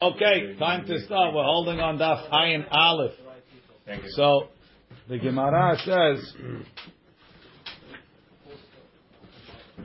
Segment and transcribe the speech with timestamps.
[0.00, 1.34] Okay, time to start.
[1.34, 3.14] We're holding on Daf Ayin Aleph.
[4.10, 4.44] So
[5.08, 6.34] the Gemara says,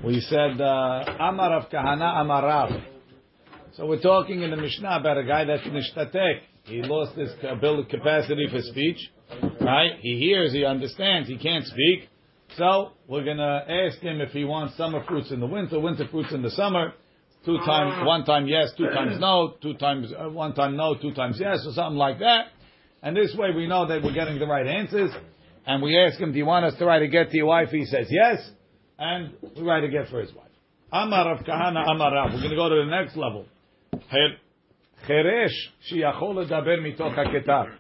[0.06, 2.84] we said uh, Amar of Kahana Amarav.
[3.76, 6.42] So we're talking in the Mishnah about a guy that's nishtatek.
[6.66, 9.10] He lost his ability, capacity for speech,
[9.62, 9.94] right?
[10.00, 12.08] He hears, he understands, he can't speak.
[12.56, 16.32] So we're gonna ask him if he wants summer fruits in the winter, winter fruits
[16.34, 16.94] in the summer
[17.46, 21.14] two times, one time yes, two times no, two times, uh, one time no, two
[21.14, 22.48] times yes, or something like that.
[23.02, 25.12] And this way we know that we're getting the right answers.
[25.66, 27.70] And we ask him, do you want us to write a get to your wife?
[27.70, 28.40] He says yes.
[29.00, 30.48] And we write a get for his wife.
[30.92, 32.34] Amar of Kahana Amar Rav.
[32.34, 33.46] We're going to go to the next level.
[35.08, 35.50] Cheresh
[35.92, 37.76] shiyachol ledaber mitoch haketar.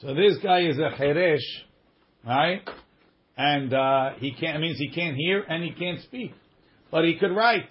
[0.00, 1.38] So this guy is a cheresh,
[2.26, 2.62] right?
[3.36, 4.56] And uh, he can't.
[4.56, 6.32] It means he can't hear and he can't speak,
[6.90, 7.68] but he could write.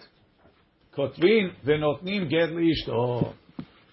[0.96, 3.34] Kotvin v'notnim get liishto.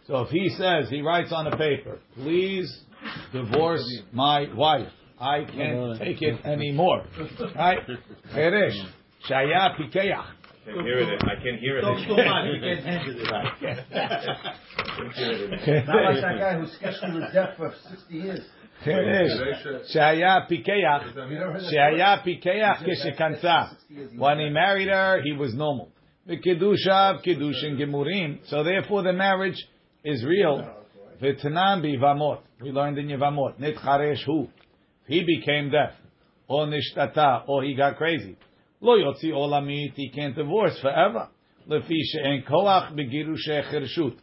[0.07, 2.83] So if he says, he writes on a paper, please
[3.31, 4.91] divorce my wife.
[5.19, 7.05] I can't take it anymore.
[7.55, 7.79] Right?
[8.33, 8.79] Cheresh.
[9.29, 10.13] Shaya pikeach.
[10.67, 11.23] I can't hear it.
[11.23, 11.81] I can't hear it.
[11.81, 13.23] Don't go on, you can't handle it.
[15.87, 18.41] Not like that guy who sketched me with death for 60 years.
[18.85, 21.01] שהיה פיקח,
[21.71, 23.61] שהיה פיקח כשכנסה.
[24.17, 25.89] When he married her, he was normal.
[26.28, 28.38] Kedushin, Gemurim.
[28.48, 29.62] So therefore the marriage
[30.04, 30.64] is real.
[31.20, 32.40] V'tanambi vamot.
[32.60, 33.58] We learned in Yevamot.
[33.60, 34.48] Nitcharesh hu.
[35.06, 35.92] He became deaf.
[36.48, 37.48] Or nishtata.
[37.48, 38.36] Or he got crazy.
[38.80, 39.94] Lo yotzi olamit.
[39.94, 41.28] He can't divorce forever.
[41.68, 44.16] Lefi she'en koach begirushei chirshut.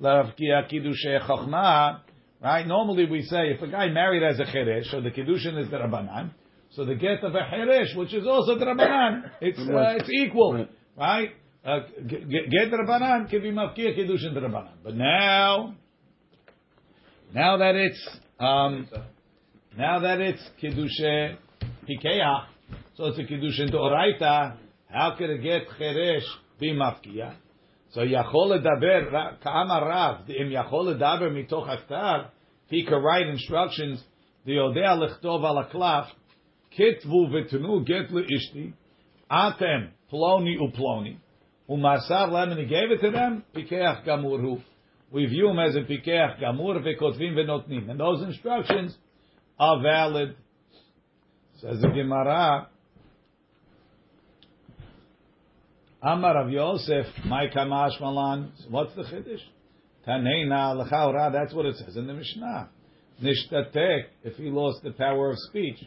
[0.00, 2.00] Lavkia kidushei chachmah.
[2.42, 2.66] Right?
[2.66, 5.76] Normally we say if a guy married as a cheresh, so the kedushin is the
[5.76, 6.30] rabbanan.
[6.72, 10.66] So the get of a cheresh, which is also the rabbanan, it's uh, it's equal,
[10.98, 11.30] right?
[11.64, 14.72] Uh, get rabbanan, mafkia kiddushin the rabbanan.
[14.82, 15.74] But now,
[17.32, 18.86] now that it's um,
[19.74, 21.38] now that it's kiddushe
[21.88, 22.44] pikeach,
[22.96, 24.58] so it's a kiddushin to oraita.
[24.90, 26.26] How could a get cheresh
[26.60, 27.34] be mafkia?
[27.92, 32.28] So yachol ledaber ka'amar rav im yachol ledaber mitoch aktar.
[32.66, 34.04] He could write instructions.
[34.44, 36.08] The yodea lechtov al aklaf
[36.78, 38.74] kitvu v'tenu get leishti
[39.30, 41.20] atem ploni uploni
[41.68, 42.58] umasav lemon.
[42.58, 43.44] He gave it to them.
[43.54, 44.62] Pikeach gamur gamurhu.
[45.10, 47.90] We view him as a pikeach gamur v'kotvim v'notnim.
[47.90, 48.96] And those instructions
[49.58, 50.36] are valid.
[51.60, 52.68] Says the Gemara.
[56.02, 58.52] Amar Rav Yosef, my kamash malan.
[58.68, 59.40] What's the chiddush?
[60.06, 61.32] Taneina lechaura.
[61.32, 62.68] That's what it says in the Mishnah.
[63.22, 65.78] Nishtatek, if he lost the power of speech.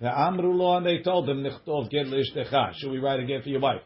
[0.00, 2.74] The Amru lo, and they told him, Nichtov get leishtecha.
[2.74, 3.80] Should we write a for your wife?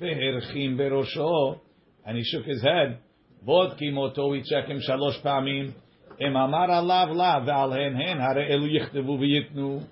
[0.00, 1.60] Ve'erchim berosho.
[2.04, 2.98] And he shook his head.
[3.46, 5.74] Vod kimoto, we check him pamim.
[6.20, 9.86] Im amar alav la, ve'al hen hen, hare elu yichtevu v'yitnu.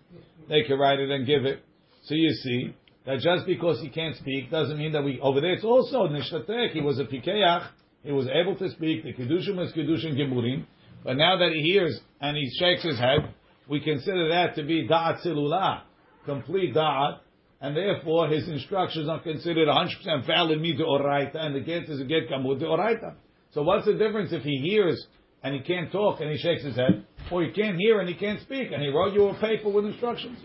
[0.49, 1.63] They can write it and give it.
[2.05, 2.75] So you see,
[3.05, 5.53] that just because he can't speak doesn't mean that we over there.
[5.53, 6.73] It's also nishtatek.
[6.73, 7.69] He was a pikeach.
[8.03, 9.05] He was able to speak.
[9.05, 10.65] The kedushim is kedushin gemurim.
[11.05, 13.33] But now that he hears and he shakes his head,
[13.69, 15.83] we consider that to be da'at silula,
[16.25, 17.19] complete da'at,
[17.61, 22.05] and therefore his instructions are considered 100% valid mid oraita, and the get is a
[22.05, 23.15] get kamud oraita.
[23.53, 25.07] So what's the difference if he hears
[25.43, 28.15] and he can't talk and he shakes his head, or he can't hear and he
[28.15, 30.39] can't speak and he wrote you a paper with instructions?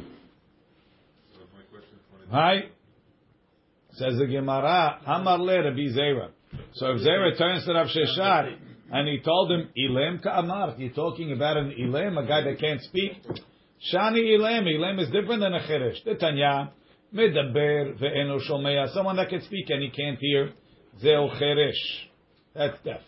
[2.31, 2.71] Right?
[3.93, 6.29] Says the Gemara, Amar le Rabbi Zera.
[6.75, 8.55] So if Zera turns to Rav Sheshat
[8.91, 12.81] and he told him, Ilem ka'amar, you're talking about an Ilem, a guy that can't
[12.81, 13.11] speak?
[13.93, 16.03] Shani Ilem, Ilem is different than a Cheresh.
[16.05, 16.71] The Tanya,
[17.13, 20.53] Medaber ve'eno shomea, someone that can speak and he can't hear,
[21.03, 21.73] Zeo Cheresh.
[22.55, 23.01] That's deaf.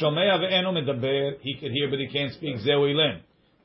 [0.00, 3.20] Shomea ve'eno medaber, he can hear but he can't speak, Zeo Ilem.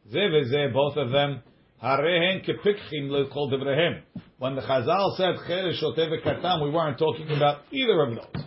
[0.09, 1.41] Ze ve'ze, both of them,
[1.81, 4.01] Harehen kepikchim lekol devrehem.
[4.37, 8.43] When the Chazal said cheresh shoteh katam, we weren't talking about either of those,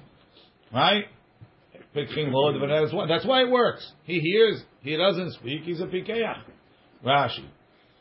[0.72, 1.06] right?
[1.96, 3.08] Pikchim lo devrehem.
[3.08, 3.90] That's why it works.
[4.04, 5.62] He hears, he doesn't speak.
[5.62, 6.42] He's a pikeach.
[7.04, 7.44] Rashi,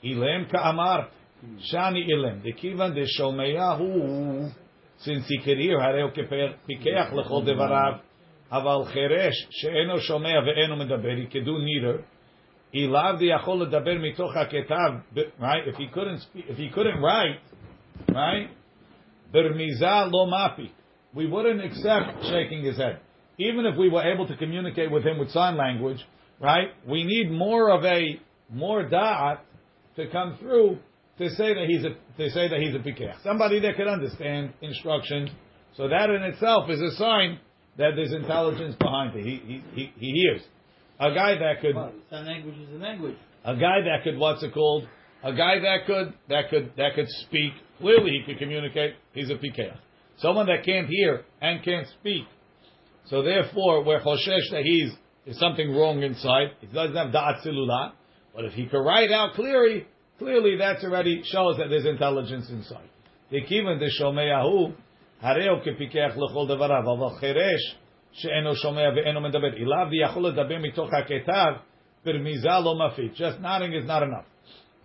[0.03, 1.09] ilem ka'amar,
[1.73, 2.41] shani ilem.
[2.43, 4.51] Dekivan de shomeyahu.
[4.99, 8.01] Since he could hear, hareo pikeach lechol devarav.
[8.51, 11.17] Aval cheresh she'eno shomea ve'eno medaber.
[11.19, 12.03] He could do neither.
[12.73, 15.03] Ilav yachol ledaber mitoch haketav,
[15.39, 15.67] right?
[15.67, 17.39] If he couldn't speak, if he couldn't write,
[18.09, 18.49] right?
[19.33, 20.71] Bermiza lo mapi.
[21.13, 22.99] We wouldn't accept shaking his head,
[23.37, 26.03] even if we were able to communicate with him with sign language,
[26.39, 26.69] right?
[26.87, 28.19] We need more of a
[28.51, 29.39] more da'at
[29.95, 30.79] to come through
[31.17, 33.21] to say that he's a to say that he's a pikech.
[33.23, 35.29] Somebody that could understand instructions.
[35.75, 37.39] So that in itself is a sign
[37.77, 39.25] that there's intelligence behind it.
[39.25, 40.41] He, he, he, he hears.
[40.99, 41.75] A guy that could.
[41.75, 43.17] Well, language is a language.
[43.43, 44.87] A guy that could, what's it called?
[45.23, 47.53] A guy that could, that could, that could speak.
[47.79, 48.95] Clearly he could communicate.
[49.13, 49.75] He's a pikeach.
[50.17, 52.25] Someone that can't hear and can't speak.
[53.05, 54.93] So therefore, we're choshesh that he's,
[55.25, 56.51] there's something wrong inside.
[56.61, 57.93] He doesn't have da'at silulat.
[58.35, 59.87] But if he could write out clearly,
[60.23, 62.89] Clearly, that's already shows that there's intelligence inside.
[63.29, 64.73] The kivan de shomeyahu
[65.21, 67.57] hareo kepikach lechol devarav, aval cheresh
[68.13, 71.59] she'eno shomea ve'eno medaber ilav v'yachol ledaber mitoch haketav
[72.05, 73.15] permiza lo mafit.
[73.15, 74.25] Just nodding is not enough.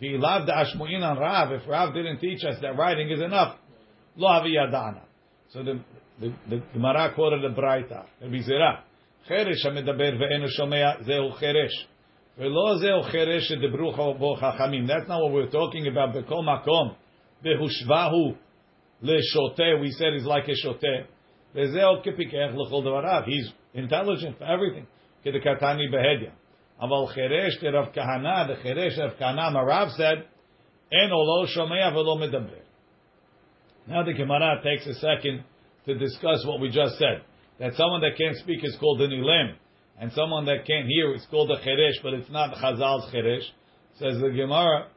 [0.03, 1.53] V'ilav da'ashmuin on Rav.
[1.53, 3.59] If Rav didn't teach us that writing is enough,
[4.17, 5.03] lo aviyadana.
[5.51, 5.81] So the
[6.21, 8.07] the, the Gemara quoted the brayta.
[8.21, 8.81] Rabbi Zera.
[9.31, 11.71] Cheresh medaber ve'eno shomea zeu cheresh.
[12.39, 12.51] That's
[15.09, 16.15] not what we're talking about.
[16.15, 16.95] B'kol makom,
[17.45, 18.37] behushvahu
[19.03, 19.81] leshote.
[19.81, 21.07] We said he's like a shote.
[23.27, 24.87] He's intelligent for everything.
[25.27, 26.31] Kedekatani behedya.
[26.81, 28.47] Aval cheresh terav kahana.
[28.47, 29.51] The cheresh of kahana.
[29.53, 30.25] Marav said,
[30.93, 32.63] en olo shomea velo medaber.
[33.89, 35.43] Now the Gemara takes a second
[35.87, 37.23] to discuss what we just said.
[37.59, 39.57] That someone that can't speak is called an ilim
[40.00, 43.46] and someone that can't hear is called a cheresh, but it's not Chazal's cheresh.
[44.00, 44.88] Says the Gemara,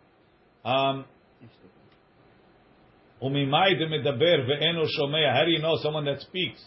[0.65, 1.05] um,
[3.23, 5.33] Umimai de medaber ve'eno shomea.
[5.33, 6.63] How do you know someone that speaks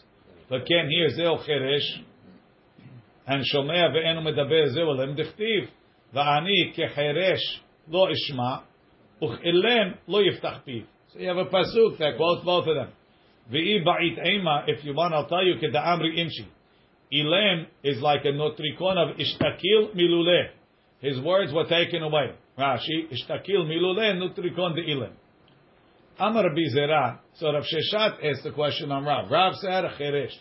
[0.50, 1.10] but can't hear?
[1.10, 2.04] Zeo cheresh
[3.28, 5.70] and שומע ואינו מדבר זהו להם דכתיב
[6.14, 8.56] ואני כחירש לא אשמע
[9.24, 10.82] וכאילם לא יפתח פיו.
[11.14, 12.92] So you have a pasuk that quotes both of them.
[13.52, 16.48] Ve'i ba'it ema, if you want, I'll tell you, keda'amri inchi.
[17.13, 20.49] Ilem is like a notrikon of ishtakil milule.
[21.01, 22.35] His words were taken away.
[22.59, 25.13] Rashi, ishtakil milule, notrikon de ilem.
[26.19, 29.31] Amar Bizera, so Rav Sheshat asked the question on Rav.
[29.31, 30.33] Rav said, a cheresh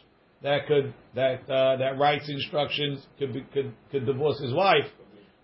[0.43, 4.85] that could that uh, that writes instructions could be, could could divorce his wife.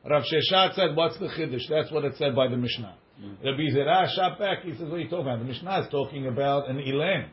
[0.07, 2.95] Rav Sheshat said, "What's the chiddush?" That's what it said by the Mishnah.
[3.19, 3.45] Mm-hmm.
[3.45, 4.63] Rabbi Zerah shot back.
[4.63, 7.29] He says, "What are you talking about?" The Mishnah is talking about an ilan.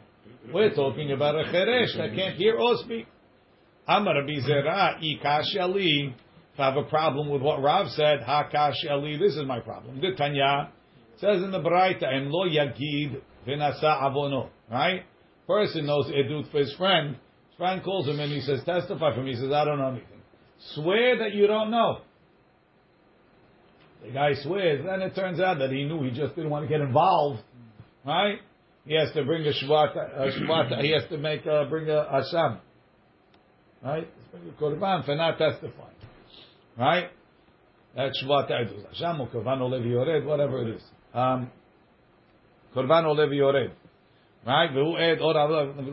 [0.52, 3.06] We're talking about a cheresh that can't hear or speak.
[3.88, 6.14] Amar Rabbi Zerah ikashali.
[6.54, 9.18] If I have a problem with what Rav said, ha hakashali.
[9.18, 10.00] This is my problem.
[10.00, 10.72] The Tanya
[11.18, 15.02] says in the Braita, "And lo yagid v'nasa avono." Right?
[15.46, 17.16] Person knows edut for his friend
[17.50, 19.30] His Friend calls him and he says, testify for me.
[19.30, 20.20] He says, I don't know anything.
[20.74, 22.00] Swear that you don't know.
[24.02, 24.84] The guy swears.
[24.84, 26.02] Then it turns out that he knew.
[26.02, 27.40] He just didn't want to get involved.
[28.04, 28.40] Right?
[28.84, 30.82] He has to bring a shvata.
[30.82, 32.58] He has to make a, bring a asham.
[33.82, 34.08] Right?
[34.60, 35.94] Korban for not testifying.
[36.78, 37.10] Right?
[37.94, 38.84] That's shvata edus.
[38.94, 40.82] Asham or korban olevi yored, whatever it is.
[41.14, 41.50] Um,
[42.74, 43.72] korban olevi yored.
[44.46, 44.70] Right?
[44.70, 45.36] V'hu ed or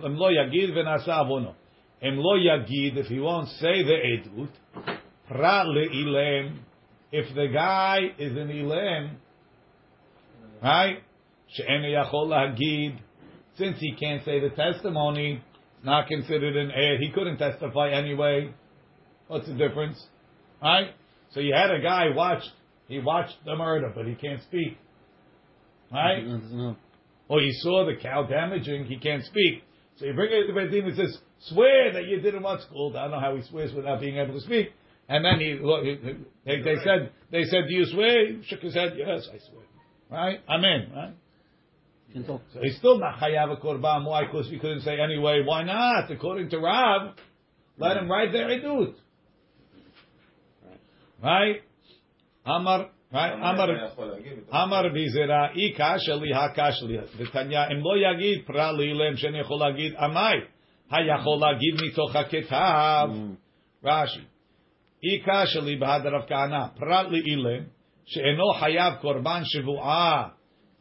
[0.06, 1.56] em lo yagid v'nasa avono.
[2.02, 4.50] Em lo yagid, if he won't say the edut,
[5.28, 6.60] pra le'ilem,
[7.12, 9.16] if the guy is an ilem,
[10.62, 10.98] right?
[11.48, 12.98] She'en yachol la'gid,
[13.58, 15.42] since he can't say the testimony,
[15.84, 17.00] not considered an ed.
[17.00, 18.54] He couldn't testify anyway.
[19.28, 20.02] What's the difference?
[20.62, 20.92] Right?
[21.32, 22.50] So you had a guy watched,
[22.88, 24.78] he watched the murder, but he can't speak.
[25.92, 26.24] Right?
[27.28, 29.64] or he saw the cow damaging, he can't speak.
[29.98, 31.18] So you bring it to the Bedin and says,
[31.50, 32.96] swear that you didn't want school.
[32.98, 34.70] I don't know how he swears without being able to speak.
[35.08, 35.60] And then he,
[36.46, 38.34] they, they said, they said, do you swear?
[38.34, 39.66] He shook his head, yes, I swear.
[40.10, 40.40] Right?
[40.50, 40.92] Amen.
[40.96, 41.14] Right?
[42.14, 44.06] So he's still not chayav a korban.
[44.06, 44.26] Why?
[44.26, 45.42] Because we couldn't say anyway.
[45.44, 46.12] Why not?
[46.12, 47.16] According to Rav,
[47.78, 48.94] let him write their edut.
[51.22, 51.62] Right?
[52.46, 53.34] Amar Right?
[53.34, 53.70] Amar
[54.52, 57.08] Amar vizera ikashali hakashali.
[57.16, 60.48] V'tanya im lo yagid pra lilem sheni yachol lagid amai
[60.92, 63.38] hayachol lagid mitoch haketav.
[63.86, 64.26] Rashi
[65.06, 67.68] ikashali b'had Rav Kahana pra lilem
[68.08, 70.32] she'eno hayav korban shivua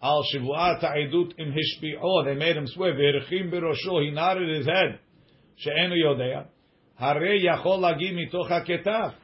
[0.02, 2.24] al shivua ta'edut im hishbi'o.
[2.24, 4.04] They made him swear v'erchim berosho.
[4.04, 4.98] He nodded his head.
[5.56, 6.46] She'eno yodea.
[6.96, 9.14] Hare yachol lagid mitoch haketav.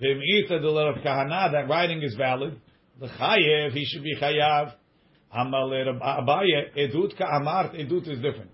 [0.00, 2.58] V'imita the Rav Kahana that writing is valid.
[2.98, 4.72] The chayev he should be chayav.
[5.36, 8.50] Amalei Abaye edut ka'amart edut is different.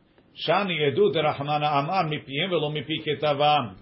[0.47, 3.77] Shani edut Rahmana amar mipiyim velo mipi ketavam.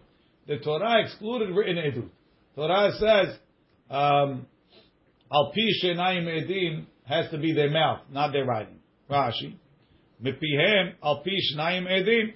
[0.46, 2.10] The Torah excluded written edut.
[2.54, 3.38] Torah says
[3.90, 4.46] um,
[5.32, 8.78] al pi shenayim edim has to be their mouth, not their writing.
[9.10, 9.56] Rashi.
[10.22, 12.34] Mipihem al pishnayim edim.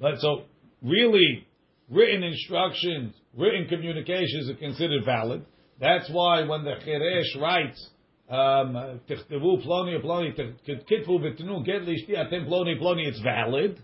[0.00, 0.42] But so,
[0.82, 1.46] really,
[1.90, 5.44] written instructions, written communications are considered valid.
[5.80, 7.90] That's why when the Cheresh writes,
[8.28, 13.80] um, ploni ploni, kitvu v'tenu, get lishti atem ploni ploni, it's valid.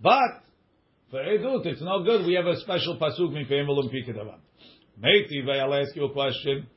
[0.00, 0.42] But,
[1.10, 2.26] for edut, it's no good.
[2.26, 4.38] We have a special pasuk, mipayim v'lum pikadavam.
[4.98, 6.68] Matey, I'll ask you a question.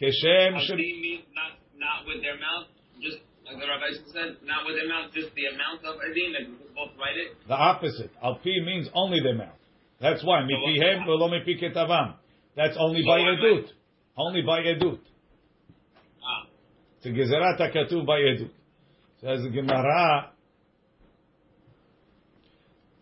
[0.00, 2.66] Keshem Al means not not with their mouth,
[3.00, 6.32] just like the rabbi said, not with their mouth, just the amount of adin.
[6.32, 7.36] Like we both write it.
[7.46, 8.10] The opposite.
[8.22, 9.60] Al pi means only their mouth.
[10.00, 12.14] That's why mipihem v'lo mipiketavam.
[12.56, 13.66] That's only by edut.
[14.16, 15.00] Only by edut.
[16.22, 16.46] Ah.
[16.98, 18.50] It's a gezerat hakatuv by edut.
[19.20, 20.30] Says the Gemara.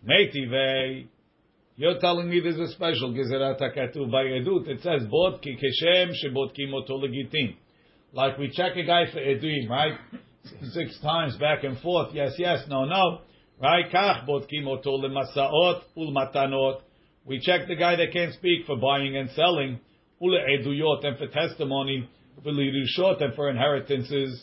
[0.07, 1.07] Meitivei.
[1.83, 4.69] You're telling me there's a special gezerat hakatuv by edut.
[4.69, 7.57] It says bod ki keshem shebodkim oto legitim.
[8.13, 9.95] Like we check a guy for eduim, right?
[10.63, 12.11] Six times back and forth.
[12.15, 13.23] Yes, yes, no, no.
[13.61, 13.91] Right?
[13.93, 16.83] Kach bodkim oto lemasaot ulmatanot.
[17.25, 19.81] We check the guy that can't speak for buying and selling.
[20.21, 22.09] Ule eduyot and for testimony.
[22.47, 24.41] V'lirushot and for inheritances.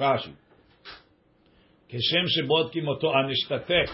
[0.00, 0.34] Rashi.
[1.88, 3.86] Keshem shebodkim oto anishtatek.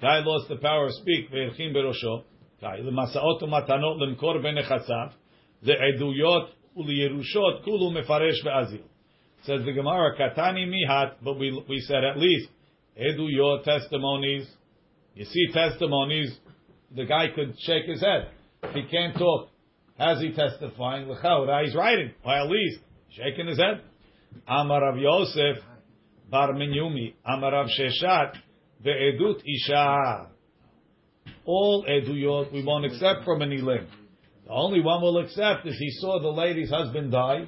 [0.00, 1.30] Guy lost the power of speak.
[1.30, 2.24] Ve'elchim berosho.
[2.60, 5.12] Guy umatanot lemkor benechasav.
[5.62, 8.82] The eduyot uliyerushot kulu mefaresh ve'azil.
[9.44, 12.48] Says the Gemara, katani mihat, but we, we said at least
[13.00, 14.48] eduyot testimonies.
[15.14, 16.36] You see testimonies,
[16.94, 18.30] the guy could shake his head.
[18.72, 19.48] He can't talk,
[19.98, 21.08] how's he testifying?
[21.08, 23.82] L'chaura, he's writing, or at least shaking his head.
[24.46, 25.62] Amar Rav Yosef,
[26.30, 28.34] Bar Minyumi, Amar Rav Sheshat,
[28.85, 30.27] ve'edut isha.
[31.45, 33.87] All eduyot we won't accept from an ilim.
[34.45, 37.47] The only one we'll accept is he saw the lady's husband die.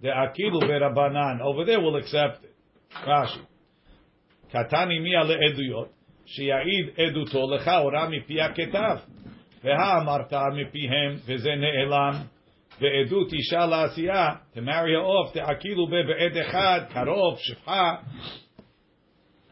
[0.00, 1.40] The akilu berabanan.
[1.40, 2.54] Over there we'll accept it.
[3.06, 3.44] Rashi.
[4.52, 5.88] Katani miya le'eduyot.
[6.26, 8.98] שיעיד עדותו לכאורה מפי הכתב.
[9.64, 12.12] והאמרת מפיהם, וזה נעלם,
[12.80, 17.94] ועדות אישה לעשייה, to marry her off, תעכילו בה בעד אחד, קרוב, שפחה.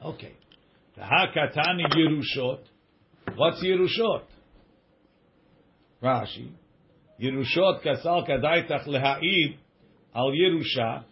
[0.02, 0.38] אוקיי.
[0.99, 2.59] Hakatani Yerushot.
[3.35, 4.23] What's Yerushot?
[6.03, 6.51] Rashi.
[7.21, 9.57] Yerushot kasal kadaitach leha'id
[10.13, 11.03] al Yerusha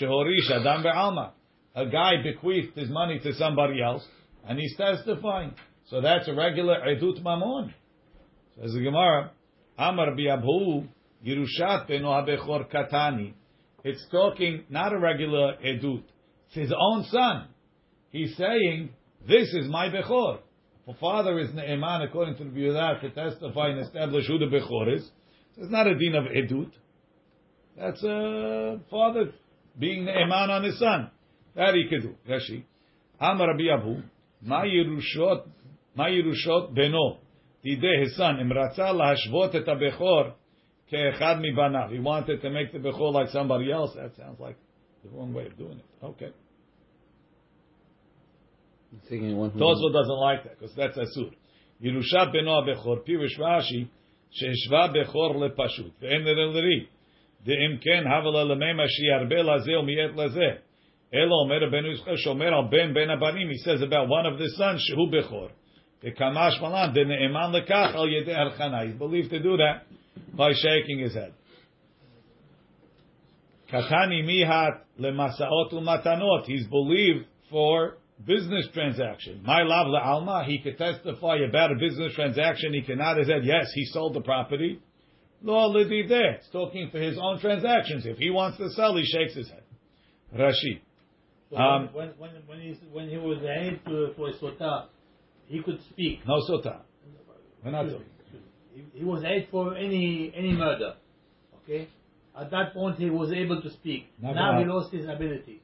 [0.00, 1.30] shehorish adam ve'alma.
[1.74, 4.06] A guy bequeathed his money to somebody else,
[4.46, 5.52] and he's testifying.
[5.86, 7.72] So that's a regular edut mamon.
[8.60, 9.32] Says the Gemara,
[9.76, 10.86] Amar bi'abhu
[11.26, 13.34] Yerushat beno habechor katani.
[13.82, 16.04] It's talking not a regular edut.
[16.46, 17.48] It's his own son.
[18.10, 18.90] He's saying
[19.26, 20.40] this is my Bechor.
[20.84, 24.96] For father is Ne'eman, according to the Biyudah, to testify and establish who the Bechor
[24.96, 25.10] is.
[25.56, 26.70] It's not a din of Edut.
[27.78, 29.32] That's a father
[29.78, 31.10] being Ne'eman on his son.
[31.56, 32.14] That he could do.
[32.28, 32.64] Rashi.
[33.18, 34.02] Amar Rabbi Abu,
[34.42, 35.46] Ma Yerushot
[35.96, 37.18] Beno,
[37.64, 40.34] Tideh his son, Imratza lahashvot et ha-Bechor,
[40.92, 41.92] Ke'echad mi banav.
[41.92, 43.94] He wanted to make the Bechor like somebody else.
[43.94, 44.56] That sounds like
[45.02, 46.04] the wrong way of doing it.
[46.04, 46.32] Okay.
[49.11, 51.33] Tosfot doesn't like that because that's asur.
[51.81, 53.85] ירושה בנו הבכור, פירוש רש"י,
[54.31, 56.85] שהשווה בכור לפשוט, ואין לרי.
[57.43, 60.49] דאם כן, הווה למימה שירבה לזה ומייט לזה.
[61.13, 64.57] אלא אומר רבנו ישחק שאומר על בן בן הבנים, he says about one of the
[64.57, 65.47] sons, שהוא בכור.
[66.03, 68.81] וכמה שמלן, דנאמן לכך על ידי הלחנה.
[68.81, 69.85] He's believed to do that
[70.35, 71.31] by shaking his head.
[73.67, 76.45] קטני מיהת למסעות ומתנות.
[76.45, 79.42] He's believed for business transaction.
[79.44, 82.72] My love le'alma, he could testify about a business transaction.
[82.72, 84.80] He cannot have said, yes, he sold the property.
[85.42, 86.32] Lo there.
[86.34, 88.06] It's talking for his own transactions.
[88.06, 89.62] If he wants to sell, he shakes his head.
[90.34, 90.80] Rashi.
[91.50, 94.86] So Um, when, when, when, he, when he was to, for Sota,
[95.46, 96.20] he could speak.
[96.26, 96.80] No sota.
[97.62, 98.04] We're not talking.
[98.74, 100.94] He, he was ahead for any any murder.
[101.62, 101.88] Okay?
[102.38, 104.06] At that point, he was able to speak.
[104.20, 105.62] Not now he lost his ability.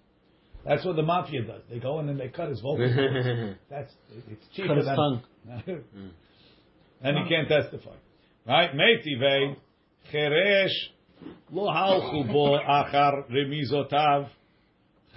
[0.64, 1.62] That's what the mafia does.
[1.70, 3.58] They go in and they cut his vocal cords.
[3.70, 3.92] That's
[4.30, 5.22] it's cheaper Cut his than tongue.
[7.02, 7.94] and he can't testify.
[8.46, 8.70] Right?
[8.74, 9.56] Meitive
[10.12, 10.68] cheresh
[11.50, 14.28] lo halchu bo achar remizotav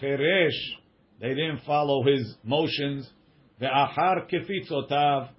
[0.02, 0.50] cheresh.
[1.20, 3.10] They didn't follow his motions.
[3.60, 5.30] The achar kefitzotav.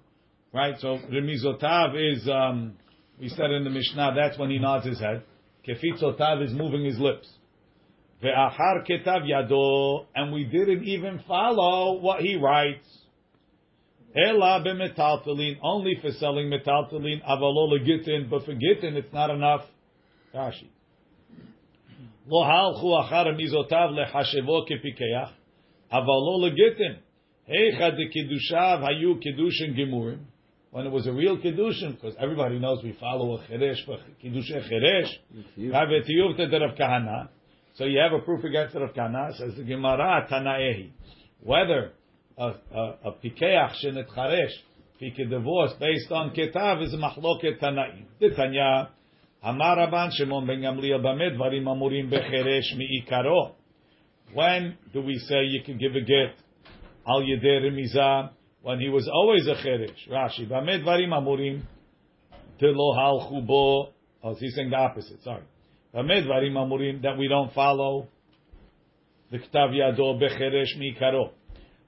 [0.53, 0.75] Right?
[0.79, 2.75] So remizotav is um,
[3.19, 4.13] we said in the Mishnah.
[4.15, 5.23] That's when he nods his head.
[5.67, 7.27] Kefitzotav is moving his lips.
[8.25, 12.87] Ve'achar ketav yado, and we didn't even follow what he writes.
[14.15, 19.61] Ela b'metaltalin, only for selling metaltalin, avalo legitin, but for gitin it's not enough.
[20.33, 20.69] Rashi.
[22.27, 25.31] Lo halchu achar mizotav lechashevo kepikeach,
[25.93, 26.97] avalo legitin.
[27.47, 30.21] Heicha de kiddushav hayu kiddushin gemurim.
[30.71, 34.67] When it was a real kiddushin, because everybody knows we follow a cheresh for kiddushin
[34.67, 35.09] cheresh.
[35.59, 37.29] Havetiyuv te Rav Kahana.
[37.75, 40.91] So you have a proof against Rav Kahana, says the Gemara Tanaehi.
[41.41, 41.91] Whether
[42.37, 44.51] a, a, a pikeach shenetcharesh,
[44.97, 48.05] he could divorce based on ketav is machloket tanaim.
[48.19, 48.91] The Tanya,
[49.43, 53.55] Amar Rabban Shimon ben Gamliel bamed varim amurim becheresh miikaro.
[54.33, 56.41] When do we say you can give a gift?
[57.05, 60.09] Al yedei remizah, when he was always a cheresh.
[60.09, 61.63] Rashi, bamed varim amurim,
[62.61, 63.89] telo halchu bo.
[64.23, 65.43] Oh, he's saying the opposite, sorry.
[65.95, 68.07] Amurim, that we don't follow
[69.31, 71.31] the becheresh miikaro.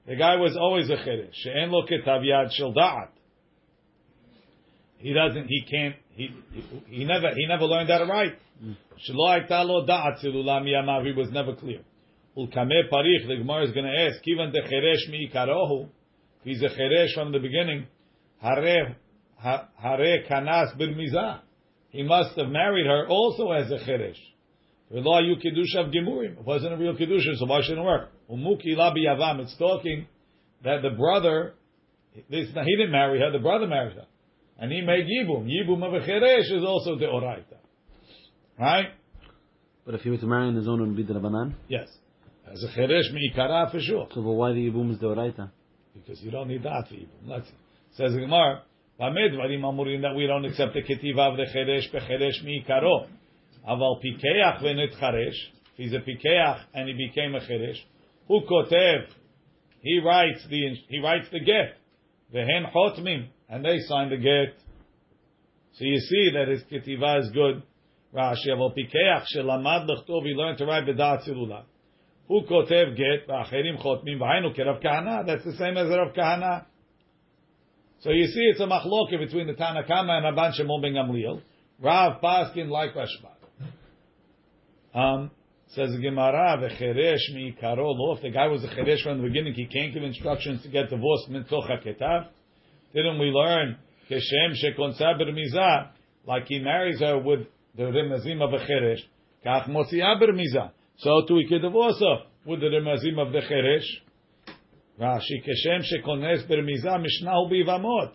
[0.06, 1.32] The guy was always a cheresh.
[1.32, 3.08] She'en lo ketav yad shel da'at.
[4.98, 5.46] He doesn't.
[5.46, 5.96] He can't.
[6.10, 8.38] He, he he never he never learned that write.
[9.08, 10.18] Shelo lo da'at.
[10.20, 11.80] He was never clear.
[12.36, 13.28] Ulkameh parich.
[13.28, 14.24] The Gemara is going to ask.
[14.24, 15.88] Cheresh miikarohu.
[16.42, 17.86] He's a cheresh from the beginning.
[18.40, 18.96] Hare
[19.38, 21.40] hare kanas birmizah.
[21.98, 24.20] He must have married her also as a cheresh.
[24.94, 26.38] V'lo ayu kiddush of gemurim.
[26.38, 28.10] It wasn't a real kiddush, so why shouldn't it work?
[28.30, 29.40] Umuki labi yavam.
[29.40, 30.06] It's talking
[30.62, 31.54] that the brother,
[32.30, 34.06] this, he didn't marry her, the brother married her.
[34.60, 35.48] And he made yibum.
[35.48, 37.56] Yibum of a cheresh is also the oraita.
[38.60, 38.90] Right?
[39.84, 41.54] But if he were to marry on his own, it would be the Rabbanan?
[41.66, 41.88] Yes.
[42.48, 44.06] As a cheresh mi'ikara for sure.
[44.14, 45.50] So but why the Yibum is the Oraita?
[45.94, 47.26] Because you don't need that for yibum.
[47.26, 47.54] Let's see.
[47.96, 48.62] Says the Gemara,
[49.00, 53.06] Vamed varim amurim that we don't accept the ketiva of the cheresh becheresh mi'ikaro.
[53.68, 55.36] Aval pikeach v'netcharesh.
[55.76, 57.78] He's a pikeach and he became a cheresh.
[58.26, 59.06] Who kotev?
[59.82, 61.76] He writes the he writes the get.
[62.34, 64.56] Vehen chotmim and they sign the get.
[65.74, 67.62] So you see that his ketiva is good.
[68.12, 70.24] Rashi aval pikeach shelamad lechtov.
[70.24, 71.62] He learned to write b'dat zilula.
[72.26, 73.28] Who kotev get?
[73.28, 75.24] V'acherim chotmim v'hainu kerav kahana.
[75.24, 76.64] That's the same as Rav Kahana.
[78.00, 81.42] So you see, it's a machloke between the Tanakama and Rabban Shimon ben Gamliel.
[81.80, 83.38] Rav Paskin like Rashbag.
[84.94, 85.30] Um,
[85.68, 88.14] says the Gemara, v'cheresh mi'ikaro lo.
[88.16, 90.90] If the guy was a cheresh from the beginning, he can't give instructions to get
[90.90, 92.28] divorced mintoch haketav.
[92.94, 93.76] Didn't we learn
[94.10, 95.90] keshem shekonsa bermizah,
[96.26, 97.40] like he marries her with
[97.76, 99.00] the remazim of a cheresh,
[99.44, 100.70] kach motzia bermizah.
[100.98, 103.84] So too he can divorce her with the remazim of the cheresh.
[105.00, 108.12] Rashi keshem shekones bermizah mishnahu bivamot.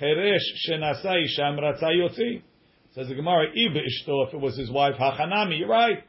[0.00, 2.42] Cheresh shenasa isham ratza yotzi.
[2.94, 6.04] Says the Gemara, if it was his wife, hachanami, you're right.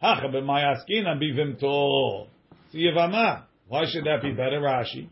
[0.00, 2.26] Hacha b'mayaskina bivimto.
[2.70, 3.44] So yivama.
[3.68, 5.08] Why should that be better, Rashi?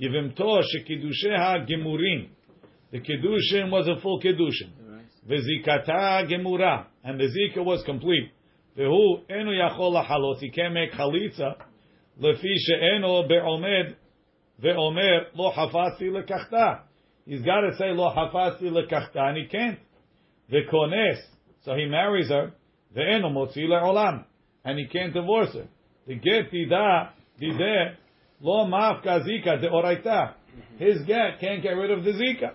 [0.00, 2.28] Yivimto shekidusheha gemurim.
[2.90, 4.72] The kedushin was a full kedushin.
[5.28, 6.86] V'zikata gemura.
[7.04, 8.32] And the zika was complete.
[8.76, 10.38] V'hu enu yachol lahalot.
[10.38, 11.56] He can't make chalitza.
[12.22, 13.96] Lefi she'enu be'omed
[14.62, 16.82] ve'omer lo hafasi lekachta.
[17.26, 19.78] He's got to say lo hafasi lekachta, and he can't.
[20.50, 21.18] V'kones.
[21.64, 22.52] So he marries her.
[22.96, 24.24] Ve'enu motzi le'olam.
[24.64, 25.66] And he can't divorce her.
[26.06, 27.96] The get dide,
[28.40, 30.34] lo mafka zika de oraita.
[30.78, 32.52] His get can't get rid of the zika.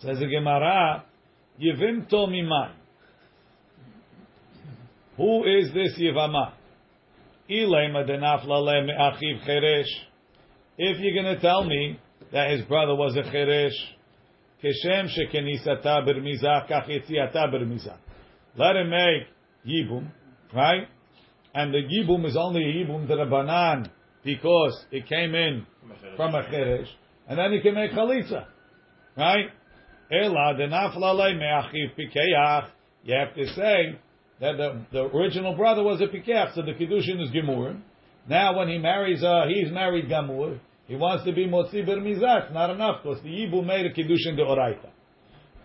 [0.00, 1.04] Says the Gemara,
[1.60, 2.72] Yivim to miman.
[5.16, 6.52] Who is this Yivama?
[6.52, 7.37] Ilema denafla le me'achiv cheresh.
[7.50, 7.70] If
[11.00, 11.98] you're going to tell me
[12.30, 13.72] that his brother was a cheresh.
[18.56, 19.26] Let him make
[19.66, 20.10] yibum,
[20.54, 20.88] right?
[21.54, 23.90] And the yibum is only a yibum to the banan
[24.24, 25.66] because it came in
[26.16, 26.88] from a cheresh,
[27.28, 28.44] and then he can make chalitza,
[29.16, 29.48] right?
[30.12, 32.68] Ela denafla me'achiv pikeach.
[33.04, 33.98] You have to say
[34.40, 37.80] that the, the original brother was a pikeach, so the kiddushin is gemur.
[38.28, 40.60] Now, when he marries, uh, he's married gamur.
[40.86, 42.52] He wants to be motzi ber mizach.
[42.52, 44.90] Not enough because the yibu made a kiddushin de oraita.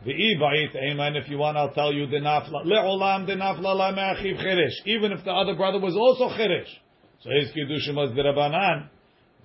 [0.05, 1.15] The ibait amen.
[1.15, 4.86] If you want, I'll tell you the nafla leolam the nafla la me'achiv cheresh.
[4.86, 6.67] Even if the other brother was also cheresh,
[7.21, 8.89] so his kiddushin was the derabanan.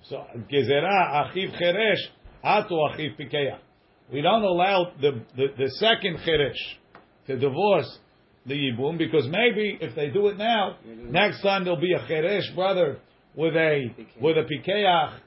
[0.03, 2.01] So gezerah achiv cheresh
[2.43, 3.59] atu achiv pikeach.
[4.11, 6.57] We don't allow the, the, the second cheresh
[7.27, 7.99] to divorce
[8.49, 11.11] the yibum because maybe if they do it now, mm-hmm.
[11.11, 12.97] next time there'll be a cheresh brother
[13.35, 15.19] with a with a pikeach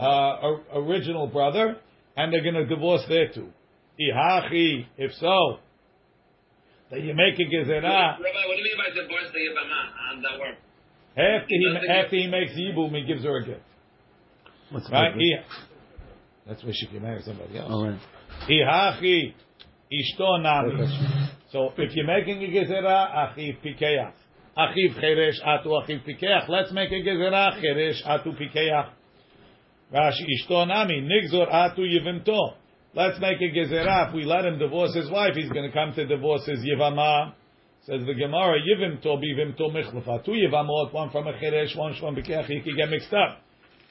[0.00, 1.76] uh, original brother,
[2.16, 3.48] and they're going to divorce their two.
[4.00, 5.58] Ihachi, if so,
[6.90, 9.70] that you make a gezerah Rabbi, what do you mean by divorce the Yibama?
[9.70, 10.56] Ah, ah, How does that work?
[11.12, 13.60] after he Doesn't after he makes yibum, he gives her a gift.
[14.70, 15.12] What's the Right?
[15.12, 15.20] purpose?
[15.20, 15.36] He,
[16.46, 17.70] that's where she can marry somebody else.
[17.70, 18.00] All right.
[18.48, 19.34] Ihachi,
[19.92, 21.28] ishto nami.
[21.52, 24.14] So if you're making a gezerah, achiv pikeach.
[24.56, 26.48] Achiv cheresh atu achiv pikeach.
[26.48, 28.88] Let's make a gezerah cheresh atu pikeach.
[29.92, 32.54] Rashi ishto nami nigzor atu yivimto.
[32.94, 34.08] Let's make a gezerah.
[34.08, 37.34] If we let him divorce his wife, he's going to come to divorce his yivama.
[37.84, 40.24] Says the Gemara, yivimto bivimto michlafa.
[40.24, 42.46] Two yivamot, one from a cheresh, one from pikeach.
[42.46, 43.42] He can get mixed up.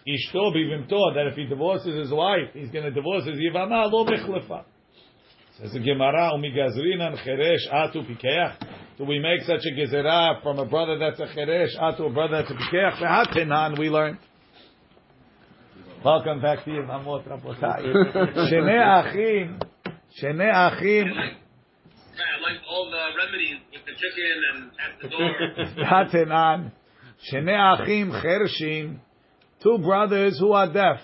[0.08, 4.04] Ishto bivimto, that if he divorces his wife, he's going to divorce his yivama lo
[4.04, 4.64] bechlefa.
[5.62, 8.56] Says the Gemara, umigazrinan cheresh atu pikeach.
[8.98, 12.38] Do we make such a gezerah from a brother that's a cheresh atu a brother
[12.42, 12.98] that's a pikeach?
[12.98, 14.18] Ve'hatenan, we learn.
[16.04, 17.84] Welcome back to Yivamot Rabotai.
[18.52, 19.60] Shene achim,
[20.20, 21.08] shene achim,
[22.22, 25.86] I like all the remedies with the chicken and at the door.
[25.86, 26.72] Hatenan,
[27.32, 29.00] Shene Achim Chershim,
[29.62, 31.02] two brothers who are deaf.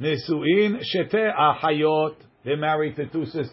[0.00, 2.16] Nisuin Shete Ahayot,
[2.48, 3.52] they married to two sisters.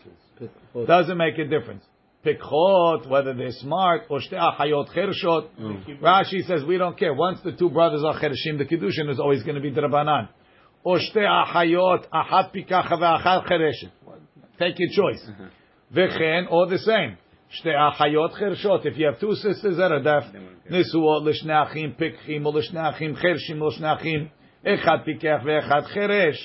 [0.87, 1.83] Doesn't make a difference.
[2.25, 6.01] Pikhot, whether they're smart, or Shte Ahayot Chershot.
[6.01, 7.13] Rashi says we don't care.
[7.13, 10.29] Once the two brothers are Chershim, the Kiddushin is always going to be Drabanan.
[10.83, 13.91] Or Shte Ahayot, Ahat Pikacha ve'Achat Chereshet.
[14.57, 15.29] Take your choice.
[15.93, 17.17] V'chen, or the same.
[17.51, 18.85] Shte achayot chershot.
[18.85, 20.23] If you have two sisters that are deaf,
[20.69, 24.31] nisuot l'shnei achim pikchim, or l'shnei achim chershim, or l'shnei achim
[24.65, 26.39] echad pikech ve'echad cheresh.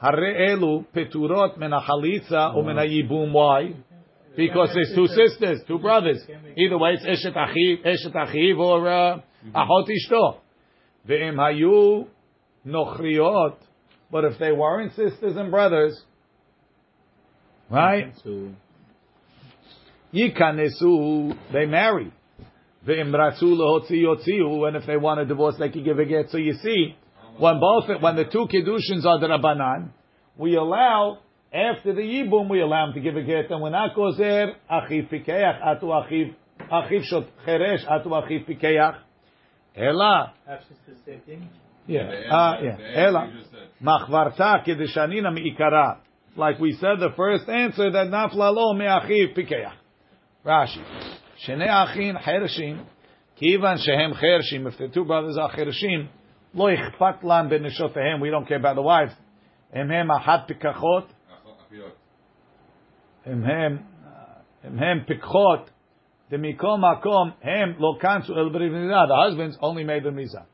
[0.00, 3.32] Hare elu peturot men hachalitza or.
[3.32, 3.74] Why?
[4.36, 6.22] Because there's two sisters, two brothers.
[6.56, 9.20] Either way, it's eshet achiv, eshet achiv, or uh,
[9.52, 10.36] ahot ishto.
[11.08, 12.06] Ve'im hayu
[12.64, 13.56] nochriot.
[14.12, 16.00] But if they weren't sisters and brothers,
[17.68, 18.14] right?
[20.14, 22.12] Yikanesu, they marry.
[22.86, 26.30] Ve'imratzu lehotzi yotziu, and if they want a divorce, they can give a get.
[26.30, 26.96] So you see,
[27.38, 29.90] when both, when the two kedushin are the rabbanan,
[30.36, 31.18] we allow
[31.52, 34.54] after the yibum, we allow him to give a get, and when that goes there,
[34.70, 36.34] achiv pikeach, atu achiv,
[36.70, 38.98] achiv shot cheresh, atu achiv pikeach,
[39.74, 41.48] ela, Have sisters same thing.
[41.86, 43.32] yeah, ah, yeah, ela,
[43.82, 45.98] machvarta kedeshanina miikara.
[46.36, 49.72] Like we said, the first answer that nafla lo me'achiv pikeach.
[50.44, 50.84] Rashi.
[51.46, 52.84] Shene achin chershim,
[53.40, 56.08] kivan shehem chershim, if the two brothers are chershim,
[56.54, 59.12] lo ichpat lam beneshotehem, we don't care about the wives.
[59.72, 61.06] Hem hem ahat pikachot,
[63.24, 63.86] hem hem,
[64.62, 65.04] hem hem
[66.30, 70.44] makom, hem lo kansu el the husbands only made the miza.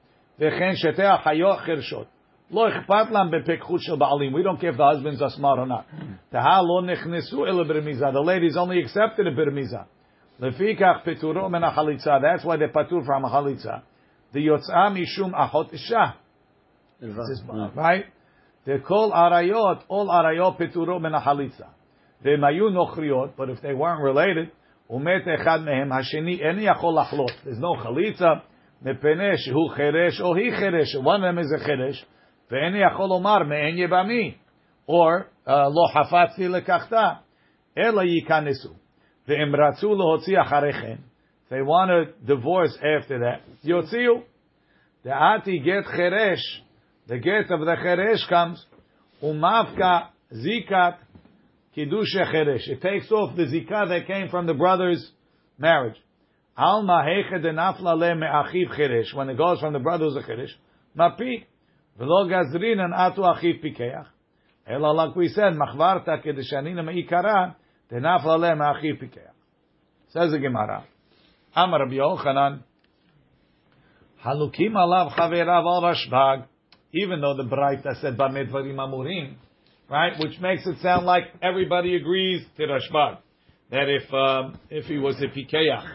[0.40, 2.06] Vechen shete achayot chershot.
[2.50, 5.66] Lo ichpat lam bepikchut shel baalim, we don't care if the husbands are smart or
[5.66, 5.86] not.
[6.30, 9.86] Taha lo nechnesu el brimiza, the ladies only accepted a brimiza.
[10.40, 11.62] Lefikach peturo men.
[11.62, 13.82] That's why they patur from achalitza.
[14.34, 16.16] The Yotzah Mishum Achot Isha.
[17.76, 18.04] Right?
[18.66, 21.22] They call arayot, all arayot peturo menachalitza.
[21.22, 21.68] halitza.
[22.24, 24.50] They mayu nochriot, but if they weren't related,
[24.90, 27.30] umet echad mehem hasheni eni achol lachlot.
[27.44, 28.42] There's no chalitza.
[28.84, 31.00] Mepene hu cheresh or he cheresh.
[31.00, 32.02] One of them is a cheresh.
[32.50, 34.34] Ve'eni achol omar me'en yebami.
[34.86, 37.20] Or uh, lo hafatzi lekachta.
[37.76, 38.74] Ela yikanesu.
[39.28, 40.98] Ve'em ratzu lohotzi acharechen.
[41.53, 44.21] they want to divorce after that, יוציאו.
[45.05, 46.63] דעתי גט חירש,
[47.07, 48.65] the get of the חירש comes,
[49.23, 49.99] ומבקה
[50.31, 50.93] זיקת
[51.73, 52.69] קידוש חירש.
[52.69, 55.11] It takes off the zikah that came from the brother's
[55.57, 55.99] marriage.
[56.57, 59.15] Alma heche de nafla le me'achiv חירש.
[59.15, 60.57] When it goes from the brother who's a חירש,
[60.95, 61.45] מפיק.
[61.97, 64.11] ולא גזרין an atu achiv פיקח.
[64.69, 67.47] אלא like we said, מחברתא כדשנינא מעיקרא,
[67.91, 69.31] דנפלה le me'achiv פיקח.
[70.09, 70.83] Says the Gemara.
[71.56, 72.62] Amar Rabbi Yochanan,
[74.24, 76.46] Halukim alav chaverav al Rashbag,
[76.92, 79.34] even though the Braita said Bamedvarim Amurim,
[79.88, 83.18] right, which makes it sound like everybody agrees to Rashbag,
[83.70, 85.86] that if um, if he was a pikeach,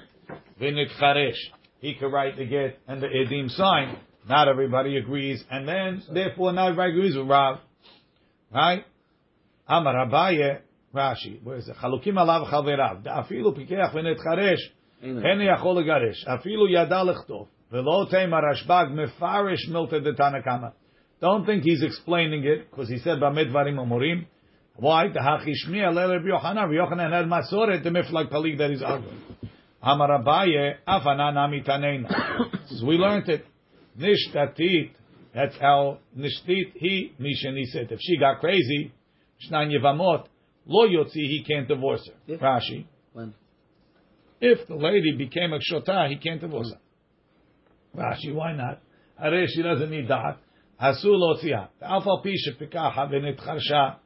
[0.62, 1.38] v'nit charesh,
[1.80, 3.98] he could write the get and the edim sign.
[4.30, 7.60] Not everybody agrees, and then therefore not everybody agrees with Rav,
[8.54, 8.86] right?
[9.67, 10.60] Amar Abaye
[10.93, 11.76] Rashi, where is it?
[11.76, 14.60] halukim alav chaverav, da'afilu pikeach v'nit charesh.
[15.03, 20.68] אין יכול לגרש, אפילו ידע לכתוב, ולא תימא רשב"ג מפרש מילתא דתנא קמא.
[21.22, 24.24] Don't think he's explaining it, because he said במה דברים אמורים.
[24.79, 25.09] Why?
[25.12, 29.46] דהכי שמיע לרב יוחנן, רב יוחנן had מסורת, the miflag palik that he's arguing.
[29.85, 32.09] אמר אביי, אף ענן נמי תננה.
[32.66, 33.42] So we learned it.
[33.96, 34.98] נשתתית,
[35.35, 37.92] that's how נשתית היא מי שנישאת.
[37.92, 38.88] If she got crazy,
[39.38, 40.29] שנן יבמות,
[40.66, 42.33] לא יוציא, he can't divorce her.
[42.33, 42.42] Yeah.
[42.42, 42.85] Rashi.
[44.41, 47.99] If the lady became a shota, he can't divorce her.
[47.99, 48.82] Rashi, why not?
[49.19, 50.38] Hare she doesn't need that.
[50.82, 51.67] Asul otzia.
[51.82, 53.97] Alpha pisha pikaha v'nitcharsha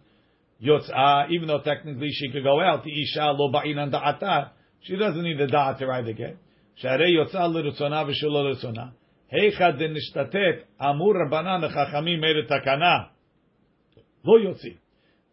[0.63, 1.29] yotzah.
[1.29, 4.49] Even though technically she could go out, the isha lo ba'inan da'ata.
[4.81, 6.37] She doesn't need the da'at to write again.
[6.81, 8.91] L'rutzona.
[9.31, 13.09] Heicha de nishtatet amur rabbanan chachamim made a takana.
[14.23, 14.77] Lo yotzi.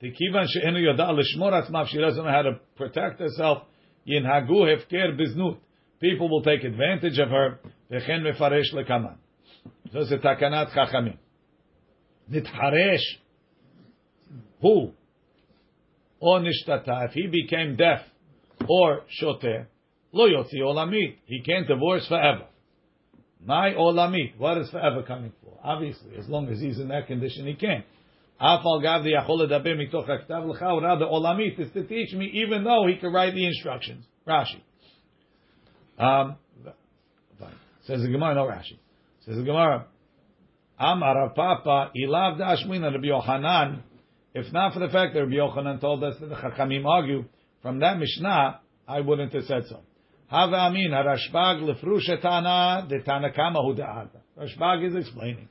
[0.01, 1.89] The kivan she'enu yoda l'shmor atzmav.
[1.89, 3.63] She doesn't know how to protect herself.
[4.09, 5.59] Yinhagu hefker biznut.
[6.01, 7.61] People will take advantage of her.
[7.91, 9.17] V'chen mefaresh lekaman.
[9.93, 11.19] So it's a takanat chachamim.
[12.33, 13.03] nitharesh,
[14.63, 14.93] who,
[16.21, 18.01] or nishtata, if he became deaf
[18.69, 19.69] or shoter,
[20.13, 22.47] lo yotzi olamit, he can't divorce forever.
[23.45, 25.59] My olamit, what is forever coming for?
[25.63, 27.85] Obviously, as long as he's in that condition, he can.
[28.41, 32.65] Afal gav the yachol ledaber mitoch haktav l'cha, rather olamit is to teach me, even
[32.65, 34.07] though he could write the instructions.
[34.27, 34.61] Rashi.
[35.99, 36.37] Um.
[37.91, 38.79] Says the Gemara, no Rashi.
[39.25, 39.87] Says the Gemara,
[40.79, 43.81] Amar Rav Papa, Ilav Dashmina Rabbi Yochanan,
[44.35, 47.25] if not for the fact that Rabbi Yochanan told us that the Chachamim argue,
[47.63, 49.81] from that Mishnah, I wouldn't have said so.
[50.29, 54.21] Have Amin, Rashbag Lefrushetana, the Tanakama Hu Da'ata.
[54.39, 55.49] Rashbag is explaining.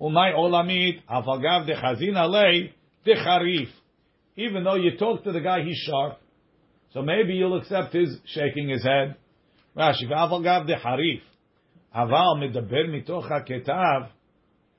[0.00, 2.72] Umay Olamit, Afagav de Chazin Alei,
[3.04, 3.68] de Charif.
[4.36, 6.18] Even though you talk to the guy, he's sharp.
[6.92, 9.16] So maybe you'll accept his shaking his head.
[9.76, 10.68] Rashi, Afagav.
[11.94, 14.08] Aval medaber mitoch haketav.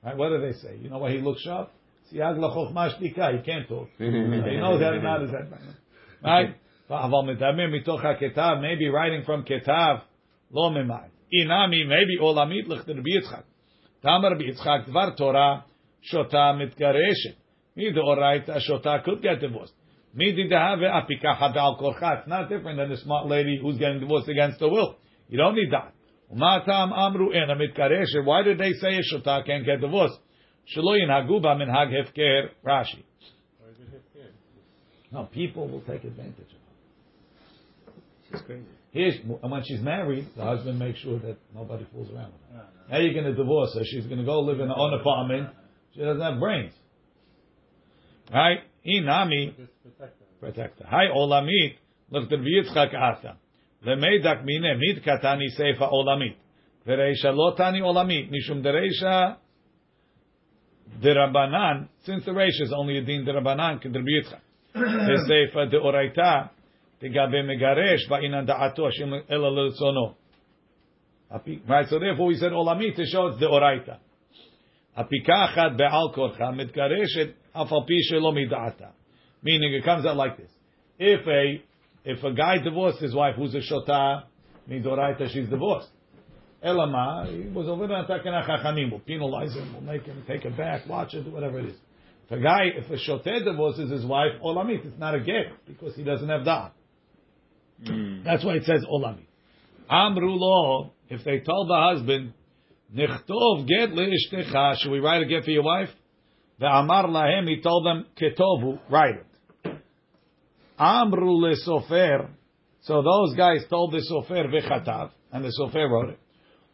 [0.04, 0.76] Right, what do they say?
[0.80, 1.70] You know why he looks sharp?
[2.12, 3.38] Siag lachochma shtika.
[3.38, 3.88] He can't talk.
[3.98, 5.50] he knows how to not his head.
[6.22, 6.54] Right?
[6.90, 8.60] Aval medaber mitoch haketav.
[8.60, 10.02] Maybe writing from ketav.
[10.50, 11.08] Lo memai.
[11.34, 13.44] Inami, maybe olamit lech Rabbi Yitzchak.
[14.02, 15.64] Tamar Yitzchak, dvar Torah,
[16.12, 17.36] shota mitgareshet.
[17.74, 19.74] Me the oraita shota could get divorced.
[20.14, 22.20] Me did have apika hadal korcha.
[22.20, 24.96] It's not different than the smart lady who's getting divorced against her will.
[25.28, 25.92] You don't need that.
[26.34, 28.24] Umatam amru ena mitgareshet.
[28.24, 30.18] Why did they say a shota can't get divorced?
[30.74, 32.48] Shelo yinhagu ba minhag hefker.
[32.64, 33.04] Rashi.
[35.12, 37.92] No, people will take advantage of her.
[38.30, 38.75] She's crazy.
[38.96, 42.64] Here's, and when she's married, the husband makes sure that nobody fools around with her.
[42.64, 43.84] Oh, now you're going to divorce her.
[43.84, 45.50] She's going to go live in her own apartment.
[45.94, 46.72] She doesn't have brains.
[48.32, 48.60] Right?
[48.86, 49.52] Inami,
[50.40, 50.86] protect her.
[50.88, 51.74] Hi, olamit.
[52.10, 53.36] Look, the Yitzchak ata.
[53.86, 56.36] Lemeidak mine mid katani seifa olamit.
[56.88, 58.30] Vereisha lotani olamit.
[58.30, 59.36] Mishum dereisha
[61.04, 61.88] derabanan.
[62.06, 64.40] Since the reisha is only a din Rabbi Yitzchak.
[64.72, 66.50] The seifa deoraita.
[71.68, 73.98] Right, so therefore we said olamit to show it's the oraita.
[74.96, 78.32] Apika achat be'al korcha mitgareshet af al pi shelo.
[79.42, 80.50] Meaning it comes out like this.
[80.98, 81.62] If a
[82.04, 84.22] if a guy divorced his wife who's a shota,
[84.66, 85.88] means oraita she's divorced.
[86.64, 88.90] Elama, he was over there attacking chachamim.
[88.90, 89.72] We'll penalize him.
[89.74, 91.76] We'll make him take it back, watch it, whatever it is.
[92.26, 95.94] If a guy, if a shoter divorces his wife, olamit, it's not a get because
[95.94, 96.72] he doesn't have that.
[97.84, 98.24] Mm.
[98.24, 99.26] That's why it says olamit.
[99.88, 102.32] Amru lo, if they told the husband,
[102.94, 105.90] Nichtov get leishtecha, should we write a get for your wife?
[106.58, 109.72] The Amar lahem, he told them, Ketovu, write it.
[110.78, 112.28] Amru le sofer,
[112.82, 116.18] so those guys told the sofer vechatav, and the sofer wrote it.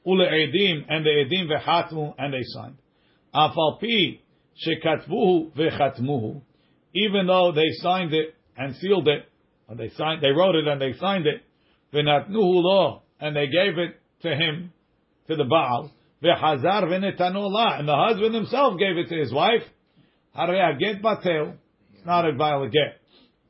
[0.04, 2.76] Ule edim, and the edim vechatmu, and they signed.
[3.34, 4.20] Afal pi,
[4.66, 6.42] shekatvuhu vechatmuhu,
[6.94, 9.28] even though they signed it and sealed it,
[9.72, 11.40] and they signed, they wrote it and they signed it,
[11.94, 14.70] v'natnuhu lo, and they gave it to him,
[15.28, 15.90] to the Baal,
[16.22, 19.62] v'chazar v'netanu la, and the husband himself gave it to his wife,
[20.38, 21.54] harei get batel,
[21.94, 23.00] it's not a violent get.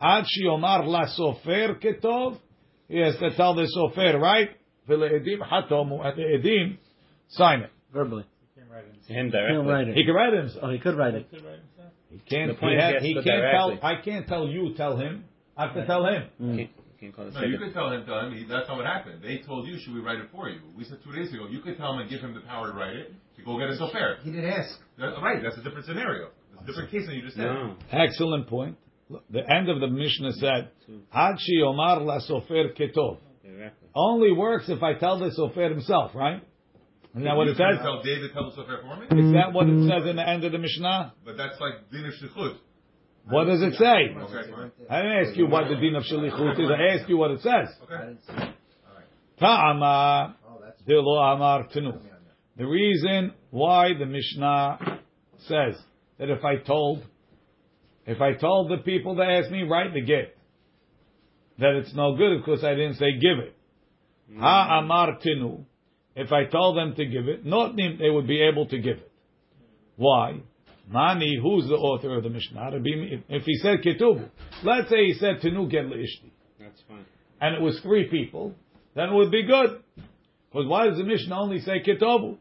[0.00, 2.38] Ad shiomar la sofer ketov,
[2.86, 4.50] he has to tell the sofer, right?
[4.88, 6.78] V'le'edim hatomu, and the edim,
[7.30, 7.70] sign it.
[7.92, 8.24] Verbally.
[9.08, 9.72] Him He can directly.
[9.72, 9.96] write it.
[9.96, 10.64] He can write it himself.
[10.64, 11.26] Oh, he could write it.
[12.10, 13.78] He can't, The point he, is he has he can't put tell.
[13.82, 15.24] I can't tell you, tell him.
[15.56, 16.24] I have to tell him.
[16.40, 16.56] Mm.
[16.56, 17.58] Can't, can't No, you second.
[17.58, 19.22] could tell him, tell him, he- that's not what happened.
[19.22, 20.60] They told you, should we write it for you?
[20.76, 22.76] We said two days ago, you could tell him and give him the power to
[22.78, 24.22] write it, to go get a sofer.
[24.22, 24.78] He didn't ask.
[24.98, 26.28] That, right, that's a different scenario.
[26.54, 27.44] It's a different case than you just said.
[27.46, 27.76] No.
[27.90, 28.76] Excellent point.
[29.30, 30.70] The end of the Mishnah said,
[31.12, 31.36] Ad
[31.66, 33.18] omar la sofer ketov.
[33.44, 33.88] Directly.
[33.94, 36.40] Only works if I tell the sofer himself, right?
[37.14, 37.82] Isn't that what it says?
[37.82, 39.22] Tell David, tell the sofer for me?
[39.22, 41.12] Is that what it says in the end of the Mishnah?
[41.26, 42.56] But that's like din of shlichut.
[43.28, 44.16] What does it say?
[44.90, 46.70] I didn't ask you what the din of shalichut is.
[46.70, 47.68] I asked you what it says.
[47.80, 48.06] I Okay.
[48.06, 48.54] didn't see it.
[49.38, 50.36] Ta'ama
[50.88, 51.92] Oh, lo amar tenu.
[52.56, 54.98] The reason why the Mishnah
[55.46, 55.80] says
[56.18, 57.02] that if I told,
[58.06, 60.36] if I told the people that asked me, write the get,
[61.58, 63.56] that it's no good because I didn't say give it.
[64.32, 64.40] Hmm.
[64.40, 65.64] Ha amar tinu.
[66.14, 69.10] If I told them to give it, not they would be able to give it.
[69.96, 70.40] Why?
[70.88, 72.70] Mani, who's the author of the Mishnah?
[73.28, 74.28] If he said ketubu,
[74.64, 77.04] let's say he said tinu get leishti, That's fine.
[77.40, 78.54] and it was three people,
[78.94, 79.80] then it would be good.
[80.50, 82.36] Because why does the Mishnah only say ketobu?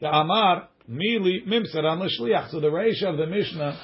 [0.00, 2.50] The Amar mili mimsaran l'shliach.
[2.50, 3.78] So the ratio of the Mishnah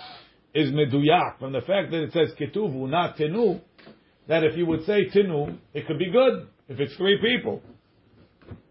[0.54, 3.60] is meduyak from the fact that it says ketuvu, not tenu.
[4.28, 7.62] That if you would say tenu, it could be good if it's three people.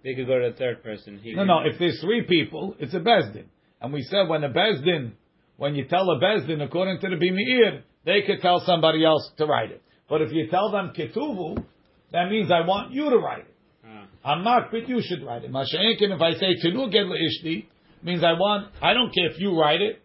[0.03, 1.19] They could go to the third person.
[1.23, 1.59] He No, no.
[1.65, 3.45] If there's three people, it's a bezdin.
[3.81, 5.13] And we said when a bezdin
[5.57, 9.45] when you tell a bezdin according to the Bimeir, they could tell somebody else to
[9.45, 9.81] write it.
[10.09, 11.63] But if you tell them ketuvu,
[12.11, 13.55] that means I want you to write it.
[13.85, 14.05] Ah.
[14.23, 15.51] I'm not, but you should write it.
[15.51, 17.65] Masha'enkin, if I say tenu get ishti,
[18.03, 18.71] means I want.
[18.81, 20.01] I don't care if you write it.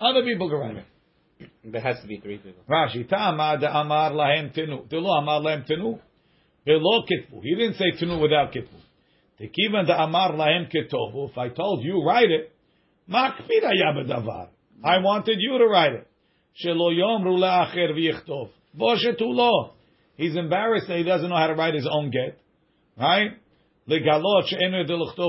[0.00, 0.84] Other people can write it.
[1.64, 2.62] There has to be three people.
[2.68, 4.86] Rashi, ta'amar amar lahem tenu.
[4.88, 5.98] Telo amar lahem tenu.
[6.64, 7.40] Below kitvu.
[7.42, 8.78] He didn't say tenu without kitvu.
[9.40, 11.30] Tekivan da amar lahem ketovu.
[11.30, 12.52] If I told you, write it.
[13.08, 14.48] Davar.
[14.82, 16.06] I wanted you to write it.
[16.64, 18.50] Shelo yom acher v'yichtov.
[20.16, 22.38] He's embarrassed that he doesn't know how to write his own get.
[22.98, 23.32] Right?
[23.88, 24.84] Legalot she'enu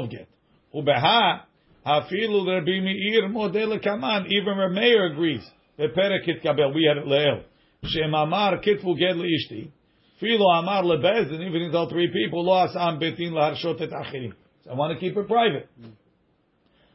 [0.09, 0.27] get.
[0.75, 1.41] Ubeha
[1.85, 2.79] hafilu Rabbi
[3.31, 4.27] modeh lekaman.
[4.27, 5.49] Even the mayor agrees.
[5.79, 6.73] Beperek kabel.
[6.73, 7.43] We had it leel.
[7.83, 9.71] Kitfu get le'ishti.
[10.19, 11.31] Filo amar lebez.
[11.33, 14.33] And even all three people, lo asam betin laharshot et achirim.
[14.69, 15.67] I want to keep it private.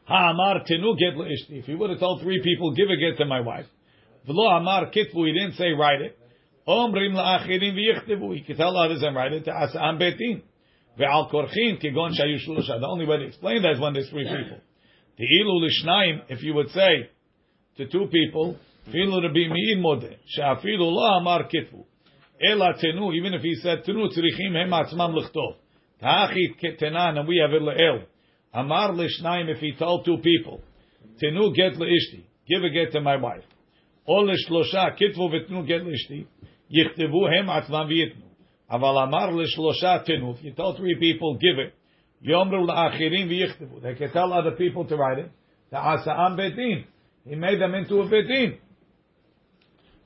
[0.06, 1.14] Ha'amar tenu get
[1.50, 3.66] If he would have told three people, give a get to my wife.
[4.28, 6.18] V'lo amar kitvu, he didn't say write it.
[6.66, 8.34] Omrim la'achirim v'yichtivu.
[8.34, 10.42] He could tell others and write it to as'am betin.
[10.98, 12.80] Ve'al korchin kegon shayu shulusha.
[12.80, 14.58] The only way to explain that is when there's three people.
[15.18, 16.22] Te'ilu lishnaim.
[16.28, 17.10] if you would say
[17.78, 18.56] to two people,
[18.88, 21.84] filu rabbi mi'in modeh, she'afilu lo amar kitvu.
[22.40, 25.56] Ela tenu, even if he said tenu, tzrichim hem atzmam l'chtov.
[26.00, 28.04] Ta'achit ketenan, and we have it le'el.
[28.52, 30.60] Amar lishnaim, if he told two people,
[31.20, 33.44] tenu get leishti, give a get to my wife.
[34.06, 36.26] Or lishlosha, kitvu v'tnu get leishti,
[36.74, 38.22] yichtevu hem atzlam v'yitnu.
[38.70, 41.74] Aval amar lishlosha tenu, if you told three people, give it.
[42.26, 43.82] Yomru la'achirim v'yichtivu.
[43.82, 45.30] They can tell other people to write it.
[45.70, 46.84] Ta'asa'am betin.
[47.24, 48.58] He made them into a betin.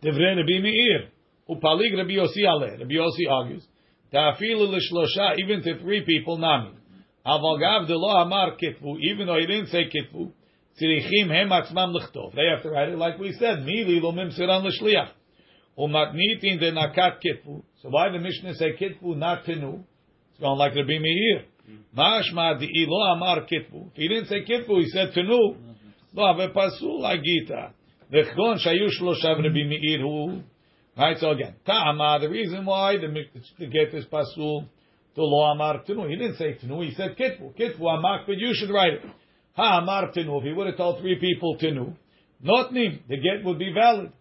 [0.02, 1.10] Devre Rabbi Meir.
[1.48, 2.78] Upalig Rabbi Yossi Ale.
[2.78, 3.66] Rabbi Yossi argues.
[4.12, 6.72] Ta'afilu lishlosha, even to three people, nami.
[7.26, 10.32] Avagav de lo amar kitvu, even though he didn't say kitvu,
[10.80, 12.34] tzirichim hem atzmam lichtov.
[12.34, 15.10] They have to write it like we said, mili lo mimsiran l'shliach.
[15.78, 17.62] Umatnitin de nakat kitvu.
[17.82, 19.82] So why the Mishnah say kitvu, not tenu?
[20.30, 21.44] It's going like Rabbi Meir.
[21.96, 25.56] Mashma di ilo amar if He didn't say kitvu, he said tenu.
[26.14, 27.72] Lo ave pasul agita.
[28.12, 30.42] Vechgon shayush lo shav Rabbi Meir hu.
[30.96, 33.06] Right, so again, ta'ama, the reason why the,
[33.58, 34.66] the get is pasul,
[35.20, 36.08] to lo amar tenu.
[36.08, 37.54] He didn't say tenu, he said kitvu.
[37.56, 39.02] Kitvu amak, but you should write it.
[39.54, 40.38] Ha amar tenu.
[40.38, 41.92] If he would have told three people tenu,
[42.42, 44.12] not nim, the get would be valid.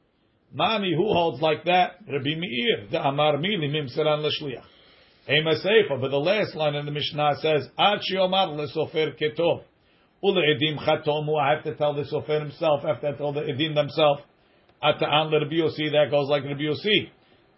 [0.55, 1.97] Mami, who holds like that?
[2.11, 4.65] Rabbi Meir, the amar mili mimseran l'shliach.
[5.29, 9.61] Ema seifa, but the last line in the Mishnah says, Ad shiomar lesofer ketov.
[10.23, 11.39] Ule edim chatomu.
[11.39, 12.81] I have to tell the sofer himself.
[12.83, 14.21] I have to tell the edim themselves.
[14.83, 15.91] Ata'an Rabbi Yossi.
[15.91, 17.09] That goes like Rabbi Yossi.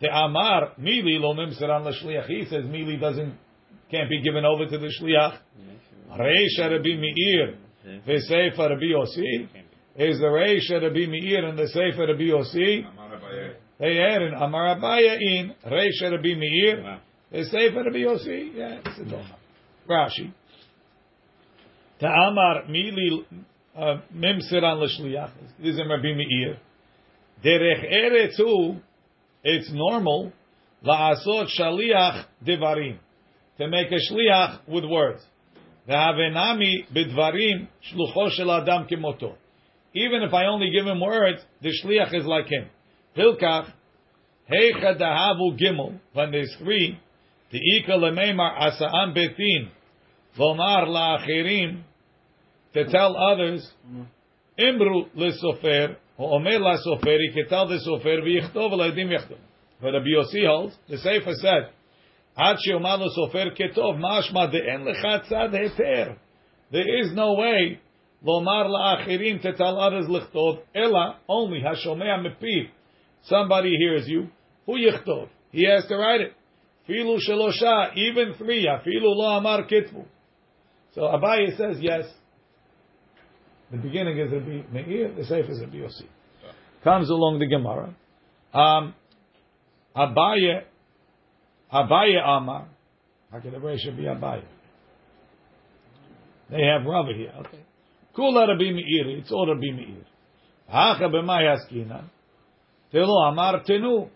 [0.02, 2.28] The Amar mili lo nimseran l'shliach.
[2.28, 3.38] He says mili doesn't
[3.90, 5.38] can't be given over to the shliach.
[6.12, 7.56] Reisha Rabbi Meir
[8.08, 9.48] v'seifa Rabbi Yossi
[9.96, 12.86] is the Reisha Rabbi Meir and the Seifa Rabbi Yossi.
[13.80, 17.00] They add in Amar Abaye in Reisha Rabbi Meir.
[17.34, 18.56] Seifa Rabbi Yossi.
[18.56, 19.36] Yeah, it's a doma.
[19.90, 20.34] Rashi.
[22.00, 23.26] Ta'amar mili
[23.76, 25.32] uh, mimsiran l'shliach.
[25.60, 26.58] This is Rabbi Meir.
[27.44, 28.76] Derech eretz hu,
[29.44, 30.32] it's normal,
[30.86, 32.98] la'asot shaliach devarim.
[33.58, 35.24] To make a shliach with words.
[35.88, 39.36] Ve'avenami bidvarim shlucho shel adam kemoto.
[39.94, 42.70] Even if I only give him words, the shliach is like him.
[43.18, 43.72] Hilkach,
[44.50, 47.00] heicha dahavu gimel, when there's three,
[47.52, 49.70] the ika lemeimar asa'am betin,
[50.38, 51.84] vomar la'achirim,
[52.74, 54.04] to tell others, mm-hmm.
[54.60, 59.38] Imru lesofer, omer lasofer, he can tell the sofer, v'yichtov l'edim yichtov.
[59.82, 61.70] But Rabbi Yossi holds, the Seifa said,
[62.38, 66.18] Ad she'omar lesofer ketov, mashma de'en lecha tzad heter.
[66.72, 67.80] There is no way,
[68.26, 72.70] lomar la'achirim, tell others lichtov, ela, only, hashomea mepiv.
[73.24, 74.30] Somebody hears you,
[74.66, 75.30] who yichtov?
[75.52, 76.34] He has to write it.
[76.88, 80.06] Filu shelosha, even three, afilu lo amar kitvu.
[80.94, 82.06] So Abaye says yes.
[83.72, 86.06] The beginning is Rabbi Meir, the Seifa is Rabbi Yossi.
[86.84, 87.96] Comes along the Gemara.
[88.54, 88.94] Um,
[89.96, 90.64] Abaye,
[91.74, 92.68] Abaye Amar.
[93.32, 94.44] How can the Reisha be Abaye?
[96.50, 97.32] They have Rava here.
[97.40, 97.64] Okay.
[98.18, 99.18] Kula Rabbi Meir.
[99.20, 100.04] It's all Rabbi Meir.
[100.68, 102.04] Hacha b'may askina.
[102.94, 104.10] Tilo Amar Tenu.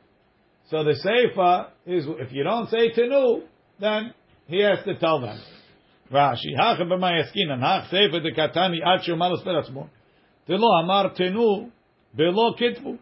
[0.70, 3.44] So the Seifa is, if you don't say Tenu,
[3.80, 4.14] then
[4.48, 5.40] he has to tell them.
[6.13, 9.87] Rashi, הכה במאי עסקינן, הך ספר דקתני עד שאומר לספר עצמו.
[10.49, 11.69] דלא אמר תנו
[12.15, 12.95] בלא כתבו.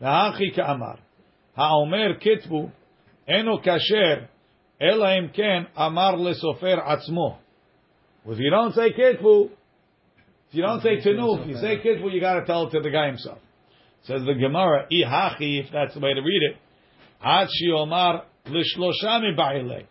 [0.00, 0.94] והכי כאמר,
[1.56, 2.68] האומר כתבו,
[3.28, 4.24] אינו כשר,
[4.82, 7.38] אלא אם כן אמר לסופר עצמו.
[8.26, 9.48] If you don't say כתבו,
[10.52, 12.80] If you don't say tenu, if you say kitvu, you got to tell it to
[12.80, 13.38] the guy himself.
[14.02, 16.56] Says the Gemara, ihachi, if that's the way to read it.
[17.24, 19.86] Ad shiomar lishlosha mibaile.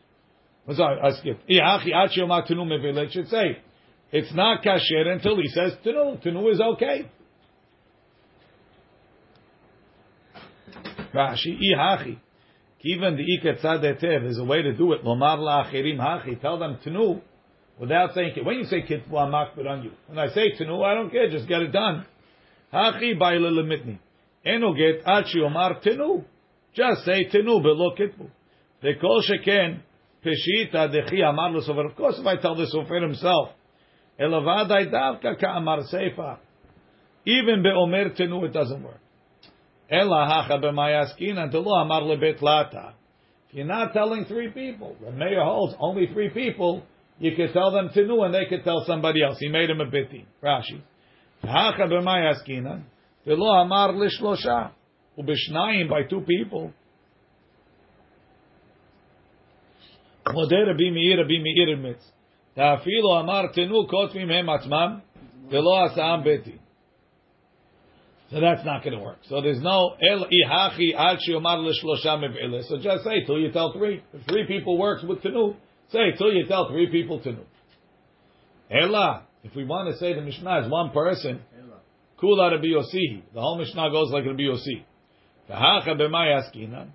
[0.74, 1.42] Sorry, I skipped.
[1.46, 3.58] It should say,
[4.10, 6.20] it's not kasher until he says tenu.
[6.22, 7.10] Tenu is okay.
[11.14, 12.18] Rashi, ihachi.
[12.82, 15.04] Even the ikatzad etev, there's a way to do it.
[15.04, 16.40] Lomar la'achirim hachi.
[16.40, 17.20] Tell them tenu
[17.78, 18.44] without saying, it.
[18.44, 19.90] when you say kitvu, I'm makbid on you.
[20.06, 22.06] When I say tenu, I don't care, just get it done.
[22.72, 23.98] Hachi baile lemitni.
[24.44, 26.24] Eno get achi omar tenu.
[26.74, 28.30] Just say tenu, below kitvu.
[28.82, 29.80] The kol sheken,
[30.26, 31.86] peshita dechi amar l'sofer.
[31.86, 33.50] Of course, if I tell the sofer himself,
[34.18, 36.38] elavadai davka ka'amar seifa.
[37.24, 39.00] Even be'omer tenu, it doesn't work.
[39.90, 42.94] Ela hacha b'mayaskina lo amar lebet lata.
[43.48, 46.82] If you're not telling three people, the mayor holds only three people,
[47.18, 49.38] you can tell them tenu and they can tell somebody else.
[49.38, 50.24] He made him a biti.
[50.42, 50.80] Rashi.
[51.42, 52.82] Hacha b'mayaskina.
[53.26, 54.72] lo amar lishlosha.
[55.18, 56.72] Ubishnayim by two people.
[68.28, 69.18] So that's not going to work.
[69.28, 71.72] So there's no el ihachi ad shiomar.
[72.64, 74.02] So just say till you tell three.
[74.12, 75.54] If three people works with tenu,
[75.92, 77.44] say till you tell three people tenu.
[78.68, 81.40] Ela, if we want to say the Mishnah is one person,
[82.20, 83.22] kula Rabbi Yossi.
[83.32, 84.82] The whole Mishnah goes like Rabbi Yossi.
[85.48, 86.88] V'hacha b'may askinan.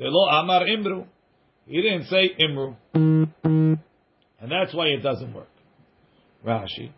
[0.00, 1.06] Telo amar imru.
[1.66, 2.76] He didn't say imru.
[2.94, 5.48] And that's why it doesn't work.
[6.44, 6.90] Rashi.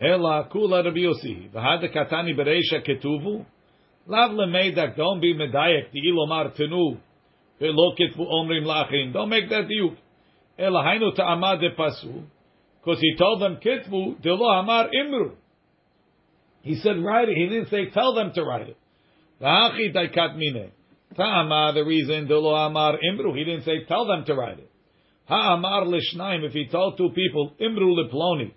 [0.00, 1.50] Ela kula Rabbi Yossi.
[1.50, 3.44] V'hada katani bereisha ketuvu.
[4.06, 6.98] Lav lemeidak, don't be medayek, the ilomar tenu.
[7.60, 9.12] Ve'lo kitvu omrim lachim.
[9.12, 9.96] Don't make that diuk.
[10.58, 12.24] Ela hainu ta'amad de pasu.
[12.80, 15.32] Because he told them kitvu, de lo amar imru.
[16.62, 17.36] He said write it.
[17.36, 18.76] He didn't say tell them to write it.
[19.40, 20.70] V'hachi daikat mine.
[21.16, 23.36] Ta'ama, the reason, lo amar imru.
[23.36, 24.70] He didn't say tell them to write it.
[25.26, 28.52] Ha'amar lishnaim, if he told two people, imru leploni.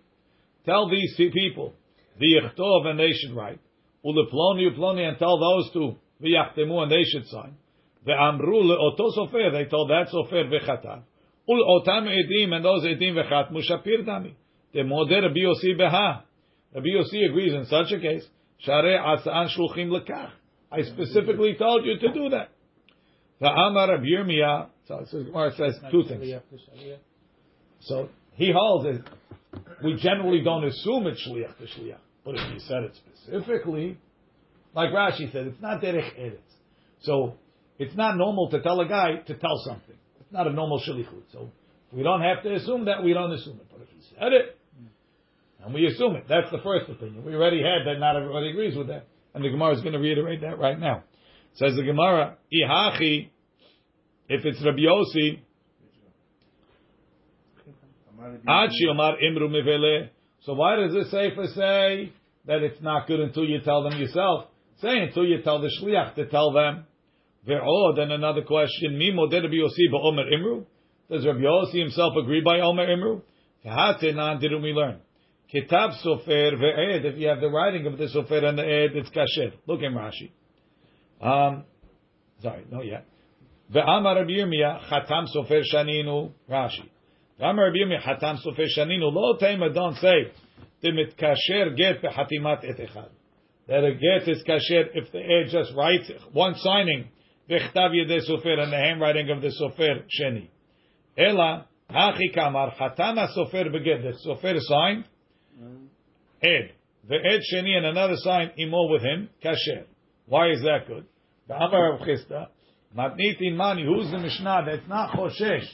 [0.65, 1.73] Tell these two people,
[2.21, 3.59] v'yichtov, and they should write.
[4.05, 7.55] Uleploni, uploni, and tell those two, v'yachtemu, and they should sign.
[8.07, 11.03] Ve'amru le'oto sofer, they told that sofer v'chatav.
[11.47, 14.33] Ul otam edim, and those edim v'chatmu shapir dami.
[14.73, 16.23] The moder Rabbi Yossi beha.
[16.73, 18.27] Rabbi Yossi agrees in such a case.
[18.59, 20.31] Share asaan shluchim lekach.
[20.71, 22.49] I specifically told you to do that.
[23.41, 25.09] Va'amar Rabbi Yirmiyah, so it
[25.57, 26.33] says two things.
[27.81, 29.01] So he holds it.
[29.83, 33.97] We generally don't assume it's shliach to shliach, but if he said it specifically,
[34.73, 36.39] like Rashi said, it's not derech eretz.
[37.01, 37.35] So
[37.77, 39.95] it's not normal to tell a guy to tell something.
[40.19, 41.31] It's not a normal shlichut.
[41.31, 41.51] So
[41.91, 43.03] we don't have to assume that.
[43.03, 43.67] We don't assume it.
[43.71, 44.57] But if he said it,
[45.63, 47.23] and we assume it, that's the first opinion.
[47.25, 47.99] We already had that.
[47.99, 51.03] Not everybody agrees with that, and the Gemara is going to reiterate that right now.
[51.55, 53.29] Says the Gemara, ihachi.
[54.27, 55.39] If it's Rabbi Yossi,
[58.47, 60.09] imru mivele.
[60.41, 62.13] So why does this seifa say
[62.45, 64.45] that it's not good until you tell them yourself?
[64.81, 66.85] Say until you tell the shliach to tell them.
[67.47, 70.65] Ve'od, and another question, mi modeh Rabbi Yossi ba'omer imru?
[71.11, 73.21] Does Rabbi Yossi himself agree by omer imru?
[73.65, 74.99] V'hatenan, didn't we learn?
[75.51, 79.09] Kitab sofer ve'ed, if you have the writing of the sofer and the ed, it's
[79.09, 79.53] kasher.
[79.67, 80.31] Look in Rashi.
[81.21, 81.65] Um,
[82.41, 83.05] sorry, no yet.
[83.73, 86.89] Ve'amar Rabbi Yirmiyah, chatam sofer shaninu, Rashi.
[87.39, 90.31] Amar Rabbi Yirmiyah, chatam sofer shaninu, lo tema, don't say,
[90.83, 93.09] kasher get behatimat et echad.
[93.67, 97.09] That a get is kasher if the ed just writes one signing,
[97.49, 100.47] v'chtav yedei sofer, and the handwriting of the sofer sheni.
[101.17, 105.05] Ela, hachi kamar, chatam sofer beget, the sofer signed,
[106.41, 106.71] ed.
[107.07, 109.85] The ed sheni and another sign, imo with him, kasher.
[110.27, 111.05] Why is that good?
[111.47, 112.47] The Amar of Chisda,
[112.97, 115.67] Matniti Mani, who's the Mishnah that's not Choshesh,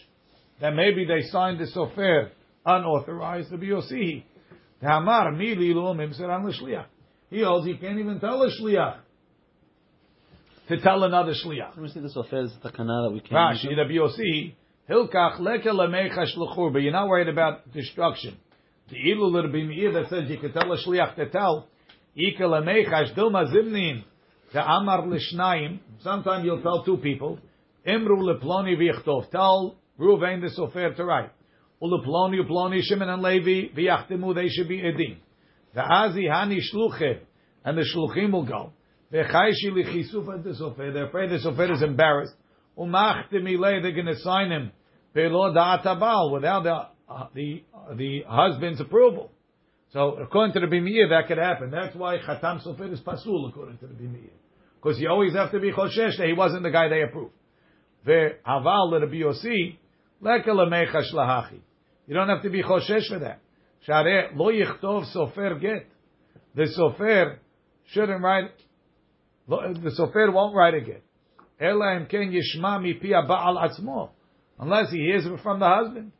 [0.59, 2.29] that maybe they signed the Sofer
[2.65, 4.23] unauthorized to be Yosihi.
[4.82, 6.86] The Amar, Mili Lumim Seran L'Shliach.
[7.29, 8.97] He holds he can't even tell a Shliach
[10.67, 11.69] to tell another Shliach.
[11.69, 14.55] Let me see the Sofer is the takana that we can't Rashi, Rabbi Yossi,
[14.89, 18.38] Hilkach Leke Lemecha Shluchur, but you're not worried about destruction.
[18.91, 21.67] The Ilu Meir that says you can tell a Shliach to tell,
[22.13, 24.03] Ika Lemecha Shdilma Zimnin,
[24.51, 27.39] the Amar Lishnayim, sometimes you'll tell two people,
[27.87, 31.31] Imru Leploni V'yichtov, tell Ruvain the Sofer to write.
[31.81, 35.15] Uleploni Uploni Shimon and Levi V'yachtimu, they should be Edim.
[35.73, 37.19] The Azi Hani Shluchim,
[37.63, 38.73] and the Shluchim will go.
[39.13, 42.33] V'chayshi Lichisuf the Sofer, they're afraid the Sofer is embarrassed.
[42.77, 44.73] Umachtim Ilay, they're going to sign him.
[45.13, 46.73] Be'lo Da'atabal, without the,
[47.13, 47.63] uh, the,
[47.95, 49.31] the husband's approval.
[49.93, 51.71] So according to the Bimiyah, that could happen.
[51.71, 54.29] That's why Chatam Sofer is pasul according to the Bimiyah.
[54.81, 57.33] Because you always have to be choshesh that he wasn't the guy they approved.
[58.07, 59.77] Ve'aval Rabbi Yossi,
[60.21, 61.59] leka lemecha shlahachi.
[62.07, 63.41] You don't have to be choshesh for that.
[63.85, 65.87] Share lo yichtov sofer get.
[66.55, 67.37] The sofer
[67.87, 68.51] shouldn't write,
[69.47, 71.03] the sofer won't write a get.
[71.59, 74.09] Ela im ken yishma mi pi ba'al atzmo.
[74.57, 76.11] Unless he hears it from the husband.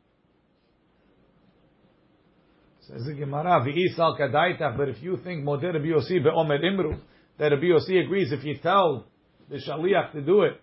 [2.92, 6.98] Says the Gemara, v'isal kadaitach, but if you think moder Rabbi Yossi be'omer imru,
[7.38, 9.06] that Rabbi Yossi agrees if you tell
[9.48, 10.60] the shaliach to do it,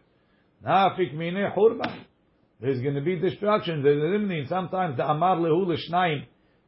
[0.64, 2.04] nafik mineh hurba.
[2.62, 3.82] There's going to be destruction.
[3.82, 6.26] There's eliminating sometimes the amar lehu l'shnayim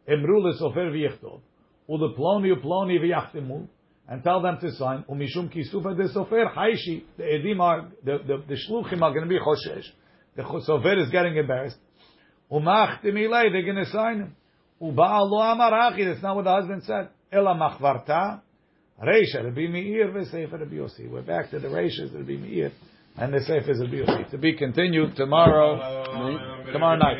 [0.09, 1.41] emru lesofer v'yichtov.
[1.87, 3.67] Ule ploni uploni v'yachtimu.
[4.07, 5.05] And tell them to sign.
[5.07, 7.03] Umishum kisufa de sofer haishi.
[7.17, 9.85] The edim are, the, the, the shluchim are going to be choshesh.
[10.35, 11.77] The sofer is getting embarrassed.
[12.51, 14.35] Umachtim ilay, they're going to sign him.
[14.81, 16.05] Uba'al lo amarachi.
[16.05, 17.09] That's not what the husband said.
[17.31, 18.41] Ela machvarta.
[19.01, 21.09] Reisha, Rabbi Meir, v'seifa Rabbi Yossi.
[21.09, 22.71] We're back to the Reishas, Rabbi Meir,
[23.17, 24.29] and the Seifa Rabbi Yossi.
[24.29, 25.77] To be continued tomorrow,
[26.71, 27.17] tomorrow night.